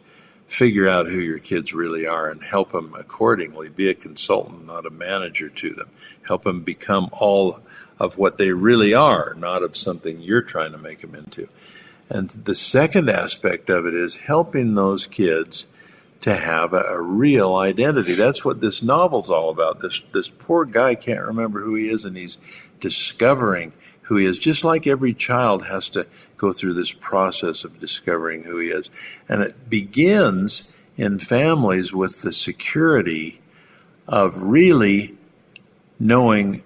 figure 0.47 0.87
out 0.87 1.07
who 1.07 1.19
your 1.19 1.39
kids 1.39 1.73
really 1.73 2.07
are 2.07 2.29
and 2.29 2.43
help 2.43 2.71
them 2.71 2.95
accordingly. 2.97 3.67
Be 3.69 3.89
a 3.89 3.93
consultant, 3.93 4.65
not 4.67 4.85
a 4.85 4.91
manager 4.91 5.49
to 5.49 5.73
them. 5.73 5.89
Help 6.21 6.43
them 6.43 6.61
become 6.61 7.09
all 7.11 7.59
of 7.99 8.17
what 8.17 8.37
they 8.37 8.51
really 8.51 8.93
are, 8.93 9.33
not 9.37 9.63
of 9.63 9.75
something 9.75 10.21
you're 10.21 10.41
trying 10.41 10.71
to 10.71 10.77
make 10.77 11.01
them 11.01 11.15
into. 11.15 11.47
And 12.09 12.29
the 12.29 12.55
second 12.55 13.09
aspect 13.09 13.69
of 13.69 13.85
it 13.85 13.93
is 13.93 14.15
helping 14.15 14.75
those 14.75 15.07
kids 15.07 15.65
to 16.21 16.35
have 16.35 16.73
a, 16.73 16.81
a 16.81 17.01
real 17.01 17.55
identity. 17.55 18.13
That's 18.13 18.45
what 18.45 18.61
this 18.61 18.81
novel's 18.81 19.29
all 19.29 19.49
about. 19.49 19.81
This 19.81 20.01
this 20.13 20.29
poor 20.29 20.65
guy 20.65 20.95
can't 20.95 21.25
remember 21.25 21.61
who 21.61 21.75
he 21.75 21.89
is, 21.89 22.05
and 22.05 22.15
he's 22.15 22.37
discovering 22.79 23.73
who 24.03 24.17
he 24.17 24.25
is. 24.25 24.39
Just 24.39 24.63
like 24.63 24.87
every 24.87 25.13
child 25.13 25.65
has 25.65 25.89
to 25.89 26.07
go 26.37 26.51
through 26.51 26.73
this 26.73 26.93
process 26.93 27.63
of 27.63 27.79
discovering 27.79 28.43
who 28.43 28.57
he 28.57 28.69
is, 28.69 28.89
and 29.27 29.41
it 29.41 29.69
begins 29.69 30.63
in 30.97 31.19
families 31.19 31.93
with 31.93 32.21
the 32.21 32.31
security 32.31 33.41
of 34.07 34.41
really 34.41 35.17
knowing 35.99 36.63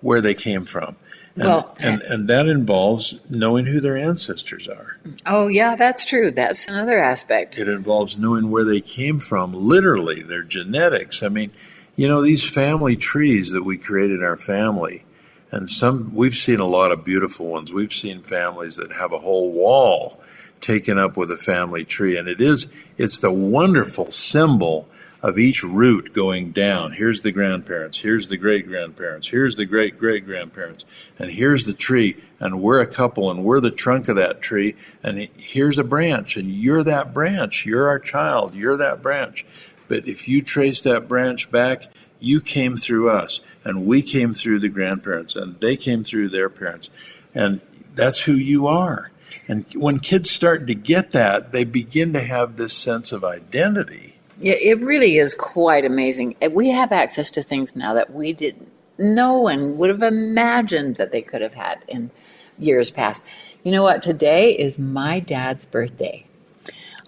where 0.00 0.20
they 0.20 0.34
came 0.34 0.64
from. 0.64 0.96
And, 1.36 1.44
Well, 1.44 1.76
and, 1.80 2.00
and 2.02 2.28
that 2.28 2.46
involves 2.46 3.14
knowing 3.28 3.66
who 3.66 3.78
their 3.78 3.96
ancestors 3.96 4.66
are. 4.66 4.96
Oh 5.26 5.48
yeah, 5.48 5.76
that's 5.76 6.04
true. 6.04 6.30
That's 6.30 6.66
another 6.66 6.98
aspect. 6.98 7.58
It 7.58 7.68
involves 7.68 8.18
knowing 8.18 8.50
where 8.50 8.64
they 8.64 8.80
came 8.80 9.20
from, 9.20 9.52
literally, 9.52 10.22
their 10.22 10.42
genetics. 10.42 11.22
I 11.22 11.28
mean, 11.28 11.52
you 11.94 12.08
know, 12.08 12.22
these 12.22 12.48
family 12.48 12.96
trees 12.96 13.52
that 13.52 13.64
we 13.64 13.76
create 13.76 14.10
in 14.10 14.22
our 14.22 14.38
family, 14.38 15.04
and 15.50 15.68
some, 15.68 16.14
we've 16.14 16.34
seen 16.34 16.60
a 16.60 16.66
lot 16.66 16.90
of 16.90 17.04
beautiful 17.04 17.46
ones. 17.46 17.72
We've 17.72 17.92
seen 17.92 18.22
families 18.22 18.76
that 18.76 18.92
have 18.92 19.12
a 19.12 19.18
whole 19.18 19.52
wall 19.52 20.20
taken 20.62 20.98
up 20.98 21.18
with 21.18 21.30
a 21.30 21.36
family 21.36 21.84
tree, 21.84 22.16
and 22.16 22.28
it 22.28 22.40
is, 22.40 22.66
it's 22.96 23.18
the 23.18 23.30
wonderful 23.30 24.10
symbol 24.10 24.88
of 25.26 25.40
each 25.40 25.64
root 25.64 26.12
going 26.12 26.52
down. 26.52 26.92
Here's 26.92 27.22
the 27.22 27.32
grandparents, 27.32 27.98
here's 27.98 28.28
the 28.28 28.36
great 28.36 28.68
grandparents, 28.68 29.26
here's 29.26 29.56
the 29.56 29.64
great 29.64 29.98
great 29.98 30.24
grandparents, 30.24 30.84
and 31.18 31.32
here's 31.32 31.64
the 31.64 31.72
tree, 31.72 32.22
and 32.38 32.62
we're 32.62 32.78
a 32.78 32.86
couple, 32.86 33.28
and 33.28 33.42
we're 33.42 33.58
the 33.58 33.72
trunk 33.72 34.06
of 34.06 34.14
that 34.14 34.40
tree, 34.40 34.76
and 35.02 35.28
here's 35.36 35.78
a 35.78 35.84
branch, 35.84 36.36
and 36.36 36.48
you're 36.48 36.84
that 36.84 37.12
branch, 37.12 37.66
you're 37.66 37.88
our 37.88 37.98
child, 37.98 38.54
you're 38.54 38.76
that 38.76 39.02
branch. 39.02 39.44
But 39.88 40.06
if 40.06 40.28
you 40.28 40.42
trace 40.42 40.80
that 40.82 41.08
branch 41.08 41.50
back, 41.50 41.86
you 42.20 42.40
came 42.40 42.76
through 42.76 43.10
us, 43.10 43.40
and 43.64 43.84
we 43.84 44.02
came 44.02 44.32
through 44.32 44.60
the 44.60 44.68
grandparents, 44.68 45.34
and 45.34 45.58
they 45.58 45.76
came 45.76 46.04
through 46.04 46.28
their 46.28 46.48
parents, 46.48 46.88
and 47.34 47.60
that's 47.96 48.20
who 48.20 48.34
you 48.34 48.68
are. 48.68 49.10
And 49.48 49.66
when 49.74 49.98
kids 49.98 50.30
start 50.30 50.68
to 50.68 50.74
get 50.76 51.10
that, 51.12 51.50
they 51.50 51.64
begin 51.64 52.12
to 52.12 52.22
have 52.22 52.56
this 52.56 52.74
sense 52.74 53.10
of 53.10 53.24
identity. 53.24 54.15
Yeah, 54.40 54.54
it 54.54 54.80
really 54.80 55.18
is 55.18 55.34
quite 55.34 55.84
amazing. 55.84 56.36
We 56.52 56.68
have 56.70 56.92
access 56.92 57.30
to 57.32 57.42
things 57.42 57.76
now 57.76 57.94
that 57.94 58.12
we 58.12 58.32
didn't 58.34 58.70
No 58.98 59.40
one 59.40 59.78
would 59.78 59.90
have 59.90 60.02
imagined 60.02 60.96
that 60.96 61.12
they 61.12 61.22
could 61.22 61.42
have 61.42 61.54
had 61.54 61.84
in 61.88 62.10
years 62.58 62.90
past. 62.90 63.22
You 63.64 63.72
know 63.72 63.82
what? 63.82 64.02
Today 64.02 64.52
is 64.52 64.78
my 64.78 65.20
dad's 65.20 65.64
birthday. 65.64 66.26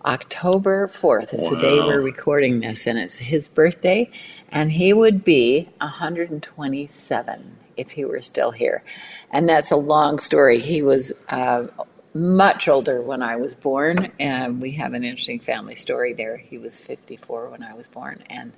October 0.05 0.89
4th 0.89 1.35
is 1.35 1.51
the 1.51 1.57
day 1.57 1.75
we're 1.81 2.01
recording 2.01 2.61
this, 2.61 2.87
and 2.87 2.99
it's 2.99 3.19
his 3.19 3.49
birthday, 3.49 4.11
and 4.51 4.73
he 4.73 4.93
would 4.93 5.25
be 5.25 5.69
127 5.81 7.57
if 7.77 7.91
he 7.91 8.05
were 8.05 8.23
still 8.23 8.51
here. 8.53 8.83
And 9.31 9.49
that's 9.49 9.71
a 9.71 9.77
long 9.77 10.19
story. 10.19 10.59
He 10.61 10.83
was 10.83 11.13
uh, 11.31 11.67
much 12.19 12.69
older 12.69 13.01
when 13.01 13.23
I 13.23 13.37
was 13.37 13.55
born, 13.55 14.13
and 14.19 14.61
we 14.61 14.73
have 14.73 14.95
an 14.95 15.05
interesting 15.05 15.41
family 15.41 15.77
story 15.77 16.13
there. 16.13 16.37
He 16.37 16.59
was 16.59 16.81
54 16.81 17.51
when 17.51 17.63
I 17.63 17.75
was 17.75 17.89
born, 17.89 18.23
and 18.29 18.53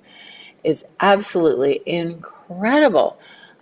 it's 0.63 0.83
absolutely 0.99 1.81
incredible 1.85 3.19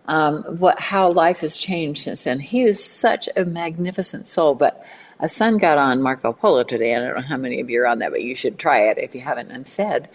um, 0.09 0.43
what 0.57 0.79
how 0.79 1.11
life 1.11 1.41
has 1.41 1.55
changed 1.55 2.03
since 2.03 2.23
then. 2.23 2.39
He 2.39 2.63
is 2.63 2.83
such 2.83 3.29
a 3.37 3.45
magnificent 3.45 4.27
soul, 4.27 4.55
but 4.55 4.83
a 5.19 5.29
son 5.29 5.57
got 5.57 5.77
on 5.77 6.01
Marco 6.01 6.33
Polo 6.33 6.63
today. 6.63 6.95
I 6.95 6.99
don't 6.99 7.15
know 7.15 7.21
how 7.21 7.37
many 7.37 7.61
of 7.61 7.69
you 7.69 7.81
are 7.83 7.87
on 7.87 7.99
that, 7.99 8.11
but 8.11 8.23
you 8.23 8.35
should 8.35 8.57
try 8.57 8.81
it 8.89 8.97
if 8.97 9.13
you 9.13 9.21
haven't, 9.21 9.51
and 9.51 9.67
said, 9.67 10.09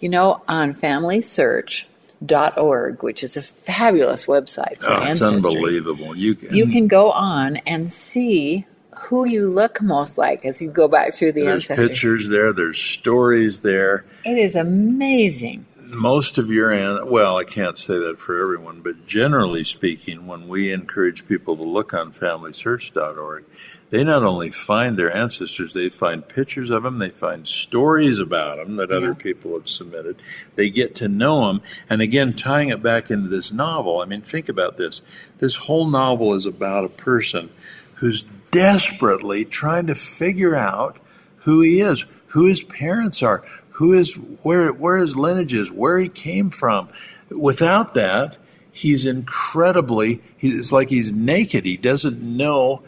you 0.00 0.08
know, 0.08 0.42
on 0.48 0.74
Family 0.74 1.20
Search 1.20 1.86
dot 2.24 2.58
org, 2.58 3.02
which 3.02 3.22
is 3.22 3.36
a 3.36 3.42
fabulous 3.42 4.24
website 4.26 4.78
for 4.78 4.90
Oh, 4.90 5.02
it's 5.02 5.22
ancestry 5.22 5.52
unbelievable. 5.52 6.16
You 6.16 6.34
can, 6.34 6.56
you 6.56 6.66
can 6.66 6.88
go 6.88 7.12
on 7.12 7.56
and 7.58 7.92
see 7.92 8.66
who 9.06 9.24
you 9.24 9.48
look 9.48 9.80
most 9.80 10.18
like 10.18 10.44
as 10.44 10.60
you 10.60 10.68
go 10.68 10.88
back 10.88 11.14
through 11.14 11.32
the 11.32 11.42
there's 11.42 11.70
ancestry. 11.70 11.88
pictures 11.88 12.28
there, 12.28 12.52
there's 12.52 12.80
stories 12.80 13.60
there. 13.60 14.04
It 14.24 14.36
is 14.36 14.56
amazing. 14.56 15.64
Most 15.88 16.36
of 16.38 16.50
your, 16.50 16.72
an- 16.72 17.08
well, 17.08 17.36
I 17.38 17.44
can't 17.44 17.78
say 17.78 17.96
that 18.00 18.20
for 18.20 18.42
everyone, 18.42 18.80
but 18.80 19.06
generally 19.06 19.62
speaking, 19.62 20.26
when 20.26 20.48
we 20.48 20.72
encourage 20.72 21.28
people 21.28 21.56
to 21.56 21.62
look 21.62 21.94
on 21.94 22.10
FamilySearch.org, 22.12 23.44
they 23.90 24.02
not 24.02 24.24
only 24.24 24.50
find 24.50 24.98
their 24.98 25.16
ancestors, 25.16 25.72
they 25.72 25.88
find 25.88 26.26
pictures 26.28 26.70
of 26.70 26.82
them, 26.82 26.98
they 26.98 27.10
find 27.10 27.46
stories 27.46 28.18
about 28.18 28.56
them 28.56 28.74
that 28.76 28.90
other 28.90 29.14
people 29.14 29.54
have 29.54 29.68
submitted. 29.68 30.20
They 30.56 30.70
get 30.70 30.96
to 30.96 31.08
know 31.08 31.46
them. 31.46 31.62
And 31.88 32.02
again, 32.02 32.34
tying 32.34 32.70
it 32.70 32.82
back 32.82 33.08
into 33.12 33.28
this 33.28 33.52
novel, 33.52 34.00
I 34.00 34.06
mean, 34.06 34.22
think 34.22 34.48
about 34.48 34.76
this. 34.76 35.02
This 35.38 35.54
whole 35.54 35.86
novel 35.88 36.34
is 36.34 36.46
about 36.46 36.84
a 36.84 36.88
person 36.88 37.50
who's 37.94 38.24
desperately 38.56 39.44
trying 39.44 39.86
to 39.86 39.94
figure 39.94 40.56
out 40.56 40.96
who 41.40 41.60
he 41.60 41.80
is, 41.80 42.06
who 42.28 42.46
his 42.46 42.64
parents 42.64 43.22
are, 43.22 43.44
who 43.72 43.92
is 43.92 44.14
where 44.42 44.72
where 44.72 44.96
his 44.96 45.14
lineage 45.14 45.52
is, 45.52 45.70
where 45.70 45.98
he 45.98 46.08
came 46.08 46.48
from. 46.48 46.88
Without 47.28 47.92
that, 47.94 48.38
he's 48.72 49.04
incredibly. 49.04 50.22
It's 50.40 50.72
like 50.72 50.88
he's 50.88 51.12
naked. 51.12 51.66
He 51.66 51.76
doesn't 51.76 52.22
know 52.22 52.82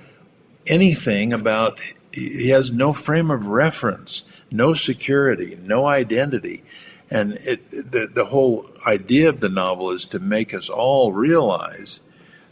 anything 0.66 1.34
about. 1.34 1.78
He 2.12 2.48
has 2.48 2.72
no 2.72 2.94
frame 2.94 3.30
of 3.30 3.48
reference, 3.48 4.24
no 4.50 4.72
security, 4.72 5.58
no 5.62 5.84
identity, 5.84 6.64
and 7.10 7.34
it, 7.42 7.70
the 7.70 8.08
the 8.10 8.24
whole 8.24 8.70
idea 8.86 9.28
of 9.28 9.40
the 9.40 9.50
novel 9.50 9.90
is 9.90 10.06
to 10.06 10.18
make 10.18 10.54
us 10.54 10.70
all 10.70 11.12
realize, 11.12 12.00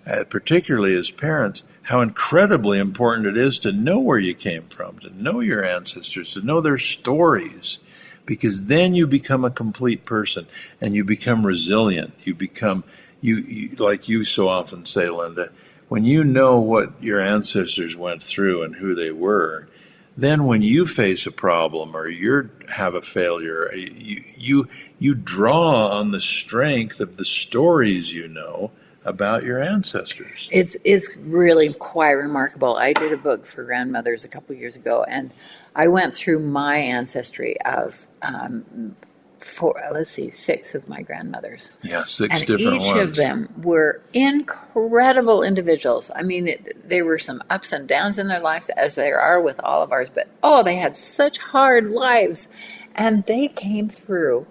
uh, 0.06 0.24
particularly 0.28 0.94
as 0.94 1.10
parents, 1.10 1.62
how 1.86 2.00
incredibly 2.00 2.80
important 2.80 3.28
it 3.28 3.38
is 3.38 3.60
to 3.60 3.70
know 3.70 4.00
where 4.00 4.18
you 4.18 4.34
came 4.34 4.64
from, 4.64 4.98
to 4.98 5.22
know 5.22 5.38
your 5.38 5.64
ancestors, 5.64 6.34
to 6.34 6.40
know 6.40 6.60
their 6.60 6.78
stories, 6.78 7.78
because 8.24 8.62
then 8.62 8.96
you 8.96 9.06
become 9.06 9.44
a 9.44 9.50
complete 9.50 10.04
person 10.04 10.48
and 10.80 10.96
you 10.96 11.04
become 11.04 11.46
resilient. 11.46 12.12
You 12.24 12.34
become 12.34 12.82
you, 13.20 13.36
you 13.36 13.76
like 13.76 14.08
you 14.08 14.24
so 14.24 14.48
often 14.48 14.84
say, 14.84 15.08
Linda, 15.08 15.52
when 15.86 16.04
you 16.04 16.24
know 16.24 16.58
what 16.58 17.00
your 17.00 17.20
ancestors 17.20 17.96
went 17.96 18.20
through 18.20 18.64
and 18.64 18.74
who 18.74 18.96
they 18.96 19.12
were, 19.12 19.68
then 20.16 20.44
when 20.44 20.62
you 20.62 20.86
face 20.86 21.24
a 21.24 21.30
problem 21.30 21.96
or 21.96 22.08
you 22.08 22.50
have 22.68 22.96
a 22.96 23.02
failure, 23.02 23.72
you, 23.72 24.24
you 24.34 24.68
you 24.98 25.14
draw 25.14 25.86
on 25.86 26.10
the 26.10 26.20
strength 26.20 26.98
of 26.98 27.16
the 27.16 27.24
stories 27.24 28.12
you 28.12 28.26
know 28.26 28.72
about 29.06 29.44
your 29.44 29.62
ancestors. 29.62 30.48
It's 30.52 30.76
it's 30.84 31.08
really 31.16 31.72
quite 31.74 32.12
remarkable. 32.12 32.76
I 32.76 32.92
did 32.92 33.12
a 33.12 33.16
book 33.16 33.46
for 33.46 33.62
grandmothers 33.64 34.24
a 34.24 34.28
couple 34.28 34.54
of 34.54 34.60
years 34.60 34.76
ago, 34.76 35.04
and 35.08 35.30
I 35.74 35.88
went 35.88 36.14
through 36.14 36.40
my 36.40 36.76
ancestry 36.76 37.58
of 37.62 38.06
um, 38.22 38.96
four. 39.38 39.80
Let's 39.92 40.10
see, 40.10 40.32
six 40.32 40.74
of 40.74 40.88
my 40.88 41.02
grandmothers. 41.02 41.78
Yeah, 41.82 42.04
six 42.04 42.40
and 42.40 42.46
different 42.46 42.82
each 42.82 42.94
ones. 42.94 43.02
of 43.02 43.14
them 43.14 43.48
were 43.62 44.02
incredible 44.12 45.44
individuals. 45.44 46.10
I 46.14 46.22
mean, 46.22 46.48
it, 46.48 46.88
there 46.88 47.04
were 47.04 47.18
some 47.18 47.42
ups 47.48 47.72
and 47.72 47.86
downs 47.86 48.18
in 48.18 48.26
their 48.26 48.40
lives, 48.40 48.68
as 48.70 48.96
there 48.96 49.20
are 49.20 49.40
with 49.40 49.60
all 49.62 49.82
of 49.82 49.92
ours. 49.92 50.10
But 50.12 50.28
oh, 50.42 50.64
they 50.64 50.74
had 50.74 50.96
such 50.96 51.38
hard 51.38 51.88
lives, 51.88 52.48
and 52.96 53.24
they 53.26 53.46
came 53.46 53.88
through 53.88 54.46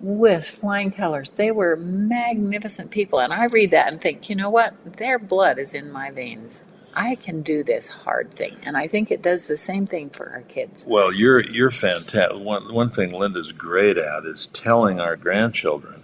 with 0.00 0.44
flying 0.44 0.90
colors. 0.90 1.30
They 1.30 1.50
were 1.50 1.76
magnificent 1.76 2.90
people. 2.90 3.20
And 3.20 3.32
I 3.32 3.46
read 3.46 3.70
that 3.72 3.88
and 3.88 4.00
think, 4.00 4.28
you 4.30 4.36
know 4.36 4.50
what? 4.50 4.74
Their 4.96 5.18
blood 5.18 5.58
is 5.58 5.74
in 5.74 5.90
my 5.90 6.10
veins. 6.10 6.62
I 6.94 7.14
can 7.14 7.42
do 7.42 7.62
this 7.62 7.88
hard 7.88 8.32
thing. 8.32 8.56
And 8.64 8.76
I 8.76 8.88
think 8.88 9.10
it 9.10 9.22
does 9.22 9.46
the 9.46 9.56
same 9.56 9.86
thing 9.86 10.10
for 10.10 10.30
our 10.30 10.42
kids. 10.42 10.84
Well, 10.86 11.12
you're 11.12 11.44
you're 11.44 11.70
fantastic. 11.70 12.40
One 12.40 12.72
one 12.72 12.90
thing 12.90 13.12
Linda's 13.12 13.52
great 13.52 13.98
at 13.98 14.24
is 14.24 14.48
telling 14.48 14.98
our 14.98 15.14
grandchildren 15.16 16.02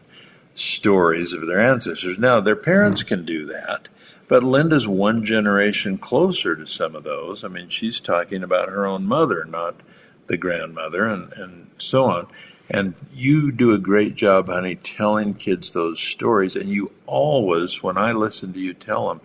stories 0.54 1.32
of 1.32 1.46
their 1.46 1.60
ancestors. 1.60 2.18
Now, 2.18 2.40
their 2.40 2.56
parents 2.56 3.02
can 3.02 3.24
do 3.24 3.44
that, 3.46 3.88
but 4.28 4.44
Linda's 4.44 4.86
one 4.86 5.24
generation 5.24 5.98
closer 5.98 6.54
to 6.54 6.66
some 6.66 6.94
of 6.94 7.02
those. 7.02 7.42
I 7.42 7.48
mean, 7.48 7.70
she's 7.70 7.98
talking 7.98 8.44
about 8.44 8.68
her 8.68 8.86
own 8.86 9.04
mother, 9.04 9.44
not 9.44 9.80
the 10.28 10.36
grandmother, 10.36 11.06
and, 11.06 11.32
and 11.32 11.70
so 11.78 12.04
on. 12.04 12.28
And 12.70 12.94
you 13.12 13.52
do 13.52 13.72
a 13.72 13.78
great 13.78 14.14
job, 14.14 14.48
honey, 14.48 14.76
telling 14.76 15.34
kids 15.34 15.72
those 15.72 16.00
stories. 16.00 16.56
And 16.56 16.68
you 16.68 16.92
always, 17.06 17.82
when 17.82 17.98
I 17.98 18.12
listen 18.12 18.52
to 18.54 18.58
you 18.58 18.72
tell 18.72 19.08
them, 19.08 19.20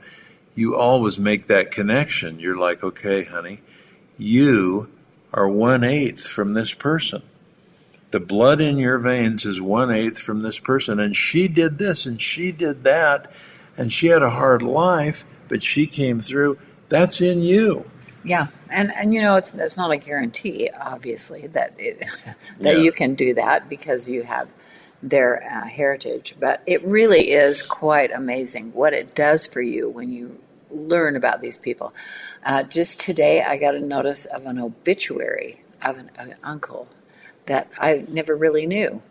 you 0.55 0.75
always 0.75 1.17
make 1.17 1.47
that 1.47 1.71
connection. 1.71 2.39
You're 2.39 2.57
like, 2.57 2.83
okay, 2.83 3.23
honey, 3.23 3.61
you 4.17 4.89
are 5.33 5.47
one 5.47 5.83
eighth 5.83 6.27
from 6.27 6.53
this 6.53 6.73
person. 6.73 7.21
The 8.11 8.19
blood 8.19 8.59
in 8.59 8.77
your 8.77 8.97
veins 8.97 9.45
is 9.45 9.61
one 9.61 9.91
eighth 9.91 10.17
from 10.19 10.41
this 10.41 10.59
person. 10.59 10.99
And 10.99 11.15
she 11.15 11.47
did 11.47 11.77
this 11.77 12.05
and 12.05 12.21
she 12.21 12.51
did 12.51 12.83
that. 12.83 13.31
And 13.77 13.93
she 13.93 14.07
had 14.07 14.23
a 14.23 14.31
hard 14.31 14.61
life, 14.61 15.25
but 15.47 15.63
she 15.63 15.87
came 15.87 16.19
through. 16.19 16.57
That's 16.89 17.21
in 17.21 17.41
you. 17.41 17.89
Yeah, 18.23 18.47
and 18.69 18.93
and 18.93 19.13
you 19.13 19.21
know 19.21 19.35
it's 19.37 19.53
it's 19.53 19.77
not 19.77 19.91
a 19.91 19.97
guarantee, 19.97 20.69
obviously, 20.79 21.47
that 21.47 21.73
it, 21.77 22.05
that 22.61 22.75
Yeah. 22.75 22.83
you 22.83 22.91
can 22.91 23.15
do 23.15 23.33
that 23.35 23.69
because 23.69 24.09
you 24.09 24.23
have 24.23 24.49
their 25.01 25.43
uh, 25.43 25.65
heritage. 25.67 26.35
But 26.39 26.61
it 26.65 26.83
really 26.85 27.31
is 27.31 27.61
quite 27.61 28.11
amazing 28.11 28.73
what 28.73 28.93
it 28.93 29.15
does 29.15 29.47
for 29.47 29.61
you 29.61 29.89
when 29.89 30.11
you 30.11 30.39
learn 30.69 31.15
about 31.15 31.41
these 31.41 31.57
people. 31.57 31.93
Uh, 32.45 32.63
just 32.63 32.99
today, 32.99 33.41
I 33.41 33.57
got 33.57 33.75
a 33.75 33.79
notice 33.79 34.25
of 34.25 34.45
an 34.45 34.59
obituary 34.59 35.61
of 35.83 35.97
an, 35.97 36.11
an 36.17 36.35
uncle 36.43 36.87
that 37.45 37.69
I 37.79 38.05
never 38.09 38.35
really 38.35 38.65
knew 38.67 39.01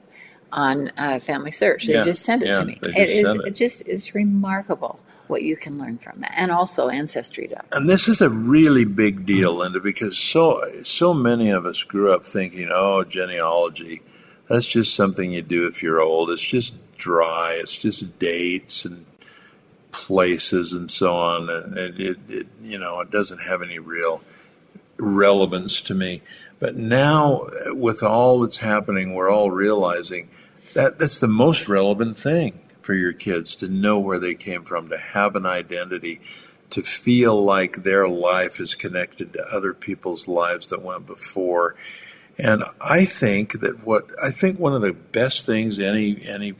on 0.52 0.92
uh, 0.98 1.18
Family 1.20 1.52
Search. 1.52 1.86
They 1.86 1.94
Yeah, 1.94 2.04
just 2.04 2.22
sent 2.24 2.42
it 2.42 2.48
yeah, 2.48 2.54
to 2.56 2.64
me. 2.64 2.78
It 2.82 3.08
is 3.10 3.34
it. 3.34 3.44
it 3.46 3.56
just 3.56 3.82
is 3.86 4.14
remarkable 4.14 5.00
what 5.28 5.42
you 5.42 5.56
can 5.56 5.78
learn 5.78 5.98
from 5.98 6.20
that, 6.20 6.32
and 6.36 6.50
also 6.50 6.88
Ancestry.com. 6.88 7.66
And 7.72 7.88
this 7.88 8.08
is 8.08 8.20
a 8.20 8.30
really 8.30 8.84
big 8.84 9.26
deal, 9.26 9.54
Linda, 9.54 9.80
because 9.80 10.18
so 10.18 10.62
so 10.82 11.14
many 11.14 11.50
of 11.50 11.66
us 11.66 11.82
grew 11.82 12.12
up 12.12 12.24
thinking, 12.24 12.68
"Oh, 12.70 13.04
genealogy, 13.04 14.02
that's 14.48 14.66
just 14.66 14.94
something 14.94 15.32
you 15.32 15.42
do 15.42 15.66
if 15.66 15.82
you're 15.82 16.00
old. 16.00 16.30
It's 16.30 16.42
just 16.42 16.78
dry. 16.96 17.58
It's 17.60 17.76
just 17.76 18.18
dates 18.18 18.84
and 18.84 19.04
places 19.92 20.72
and 20.72 20.90
so 20.90 21.14
on, 21.14 21.50
and 21.50 21.78
it, 21.78 22.00
it, 22.00 22.18
it 22.28 22.46
you 22.62 22.78
know 22.78 23.00
it 23.00 23.10
doesn't 23.10 23.42
have 23.42 23.62
any 23.62 23.78
real 23.78 24.22
relevance 24.98 25.80
to 25.82 25.94
me." 25.94 26.22
But 26.60 26.74
now, 26.74 27.46
with 27.66 28.02
all 28.02 28.40
that's 28.40 28.56
happening, 28.56 29.14
we're 29.14 29.30
all 29.30 29.50
realizing 29.52 30.28
that 30.74 30.98
that's 30.98 31.18
the 31.18 31.28
most 31.28 31.68
relevant 31.68 32.16
thing 32.16 32.60
for 32.88 32.94
your 32.94 33.12
kids 33.12 33.54
to 33.54 33.68
know 33.68 33.98
where 33.98 34.18
they 34.18 34.34
came 34.34 34.64
from, 34.64 34.88
to 34.88 34.96
have 34.96 35.36
an 35.36 35.44
identity, 35.44 36.22
to 36.70 36.80
feel 36.80 37.44
like 37.44 37.82
their 37.82 38.08
life 38.08 38.58
is 38.60 38.74
connected 38.74 39.30
to 39.30 39.54
other 39.54 39.74
people's 39.74 40.26
lives 40.26 40.68
that 40.68 40.80
went 40.80 41.04
before. 41.04 41.74
And 42.38 42.64
I 42.80 43.04
think 43.04 43.60
that 43.60 43.84
what 43.84 44.06
I 44.22 44.30
think 44.30 44.58
one 44.58 44.72
of 44.72 44.80
the 44.80 44.94
best 44.94 45.44
things 45.44 45.78
any 45.78 46.26
any 46.26 46.54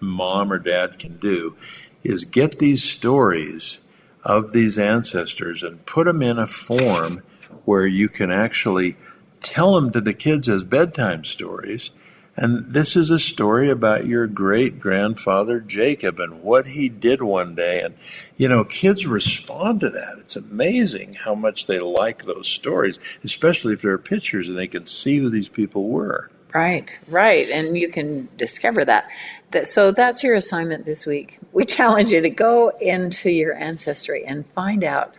mom 0.00 0.50
or 0.50 0.58
dad 0.58 0.98
can 0.98 1.18
do 1.18 1.54
is 2.02 2.24
get 2.24 2.56
these 2.56 2.82
stories 2.82 3.80
of 4.24 4.52
these 4.52 4.78
ancestors 4.78 5.62
and 5.62 5.84
put 5.84 6.06
them 6.06 6.22
in 6.22 6.38
a 6.38 6.46
form 6.46 7.22
where 7.66 7.86
you 7.86 8.08
can 8.08 8.30
actually 8.30 8.96
tell 9.42 9.74
them 9.74 9.92
to 9.92 10.00
the 10.00 10.14
kids 10.14 10.48
as 10.48 10.64
bedtime 10.64 11.22
stories. 11.22 11.90
And 12.36 12.72
this 12.72 12.96
is 12.96 13.10
a 13.10 13.18
story 13.18 13.70
about 13.70 14.06
your 14.06 14.26
great 14.26 14.78
grandfather 14.78 15.58
Jacob 15.58 16.20
and 16.20 16.42
what 16.42 16.68
he 16.68 16.88
did 16.90 17.22
one 17.22 17.54
day. 17.54 17.80
And, 17.80 17.94
you 18.36 18.48
know, 18.48 18.62
kids 18.64 19.06
respond 19.06 19.80
to 19.80 19.90
that. 19.90 20.18
It's 20.18 20.36
amazing 20.36 21.14
how 21.14 21.34
much 21.34 21.64
they 21.64 21.78
like 21.78 22.24
those 22.24 22.48
stories, 22.48 22.98
especially 23.24 23.72
if 23.72 23.80
there 23.80 23.92
are 23.92 23.98
pictures 23.98 24.48
and 24.48 24.58
they 24.58 24.68
can 24.68 24.84
see 24.84 25.16
who 25.16 25.30
these 25.30 25.48
people 25.48 25.88
were. 25.88 26.30
Right, 26.54 26.88
right, 27.08 27.48
and 27.50 27.76
you 27.76 27.90
can 27.90 28.28
discover 28.38 28.84
that. 28.84 29.10
that. 29.50 29.66
So 29.66 29.90
that's 29.90 30.22
your 30.22 30.34
assignment 30.34 30.86
this 30.86 31.04
week. 31.04 31.38
We 31.52 31.64
challenge 31.66 32.10
you 32.12 32.20
to 32.20 32.30
go 32.30 32.70
into 32.80 33.30
your 33.30 33.54
ancestry 33.54 34.24
and 34.24 34.46
find 34.54 34.84
out 34.84 35.14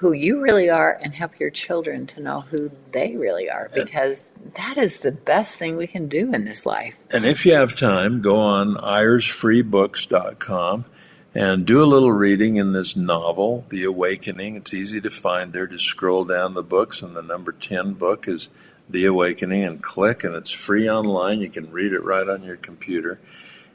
who 0.00 0.12
you 0.12 0.40
really 0.40 0.68
are 0.70 0.98
and 1.02 1.14
help 1.14 1.38
your 1.38 1.50
children 1.50 2.06
to 2.06 2.20
know 2.20 2.40
who 2.40 2.70
they 2.92 3.18
really 3.18 3.50
are 3.50 3.70
because 3.74 4.24
that 4.54 4.78
is 4.78 5.00
the 5.00 5.12
best 5.12 5.56
thing 5.56 5.76
we 5.76 5.86
can 5.86 6.08
do 6.08 6.32
in 6.32 6.44
this 6.44 6.64
life. 6.64 6.98
And 7.10 7.26
if 7.26 7.44
you 7.44 7.52
have 7.52 7.76
time, 7.76 8.22
go 8.22 8.36
on 8.36 8.76
irsfreebooks.com 8.76 10.86
and 11.34 11.66
do 11.66 11.82
a 11.82 11.84
little 11.84 12.12
reading 12.12 12.56
in 12.56 12.72
this 12.72 12.96
novel, 12.96 13.66
The 13.68 13.84
Awakening. 13.84 14.56
It's 14.56 14.72
easy 14.72 15.02
to 15.02 15.10
find 15.10 15.52
there. 15.52 15.66
Just 15.66 15.84
scroll 15.84 16.24
down 16.24 16.54
the 16.54 16.62
books, 16.62 17.02
and 17.02 17.14
the 17.14 17.22
number 17.22 17.52
10 17.52 17.92
book 17.92 18.26
is 18.26 18.48
The 18.88 19.04
Awakening, 19.04 19.64
and 19.64 19.82
click, 19.82 20.24
and 20.24 20.34
it's 20.34 20.50
free 20.50 20.88
online. 20.88 21.40
You 21.40 21.50
can 21.50 21.70
read 21.70 21.92
it 21.92 22.02
right 22.02 22.26
on 22.26 22.42
your 22.42 22.56
computer. 22.56 23.20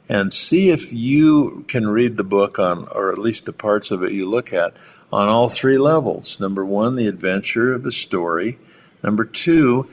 And 0.08 0.32
see 0.32 0.70
if 0.70 0.92
you 0.92 1.64
can 1.68 1.88
read 1.88 2.16
the 2.16 2.24
book 2.24 2.58
on, 2.58 2.86
or 2.88 3.10
at 3.10 3.18
least 3.18 3.44
the 3.44 3.52
parts 3.52 3.90
of 3.90 4.02
it 4.02 4.12
you 4.12 4.28
look 4.28 4.52
at, 4.52 4.74
on 5.12 5.28
all 5.28 5.48
three 5.48 5.78
levels. 5.78 6.38
Number 6.38 6.64
one, 6.64 6.96
the 6.96 7.08
adventure 7.08 7.72
of 7.72 7.86
a 7.86 7.92
story. 7.92 8.58
Number 9.02 9.24
two, 9.24 9.88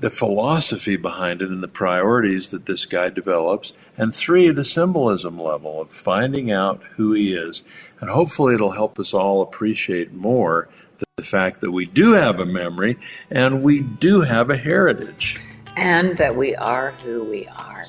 the 0.00 0.10
philosophy 0.10 0.96
behind 0.96 1.42
it 1.42 1.50
and 1.50 1.62
the 1.62 1.68
priorities 1.68 2.48
that 2.50 2.66
this 2.66 2.84
guy 2.84 3.10
develops. 3.10 3.72
And 3.96 4.14
three, 4.14 4.50
the 4.50 4.64
symbolism 4.64 5.40
level 5.40 5.80
of 5.80 5.90
finding 5.90 6.50
out 6.50 6.82
who 6.96 7.12
he 7.12 7.34
is. 7.34 7.62
And 8.00 8.10
hopefully 8.10 8.54
it'll 8.54 8.72
help 8.72 8.98
us 8.98 9.14
all 9.14 9.42
appreciate 9.42 10.12
more 10.12 10.68
the, 10.98 11.04
fact 11.22 11.62
that 11.62 11.70
we 11.70 11.86
do 11.86 12.12
have 12.12 12.38
a 12.38 12.44
memory 12.44 12.98
and 13.30 13.62
we 13.62 13.80
do 13.80 14.20
have 14.20 14.50
a 14.50 14.56
heritage. 14.58 15.40
And 15.74 16.18
that 16.18 16.36
we 16.36 16.54
are 16.54 16.90
who 16.90 17.24
we 17.24 17.46
are. 17.46 17.86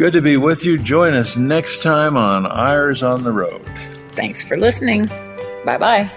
Good 0.00 0.14
to 0.14 0.22
be 0.22 0.38
with 0.38 0.64
you. 0.64 0.78
Join 0.78 1.12
us 1.12 1.36
next 1.36 1.82
time 1.82 2.16
on 2.16 2.46
Eyres 2.46 3.02
on 3.02 3.22
the 3.22 3.32
Road. 3.32 3.60
Thanks 4.12 4.42
for 4.42 4.56
listening. 4.56 5.04
Bye 5.66 5.76
bye. 5.76 6.10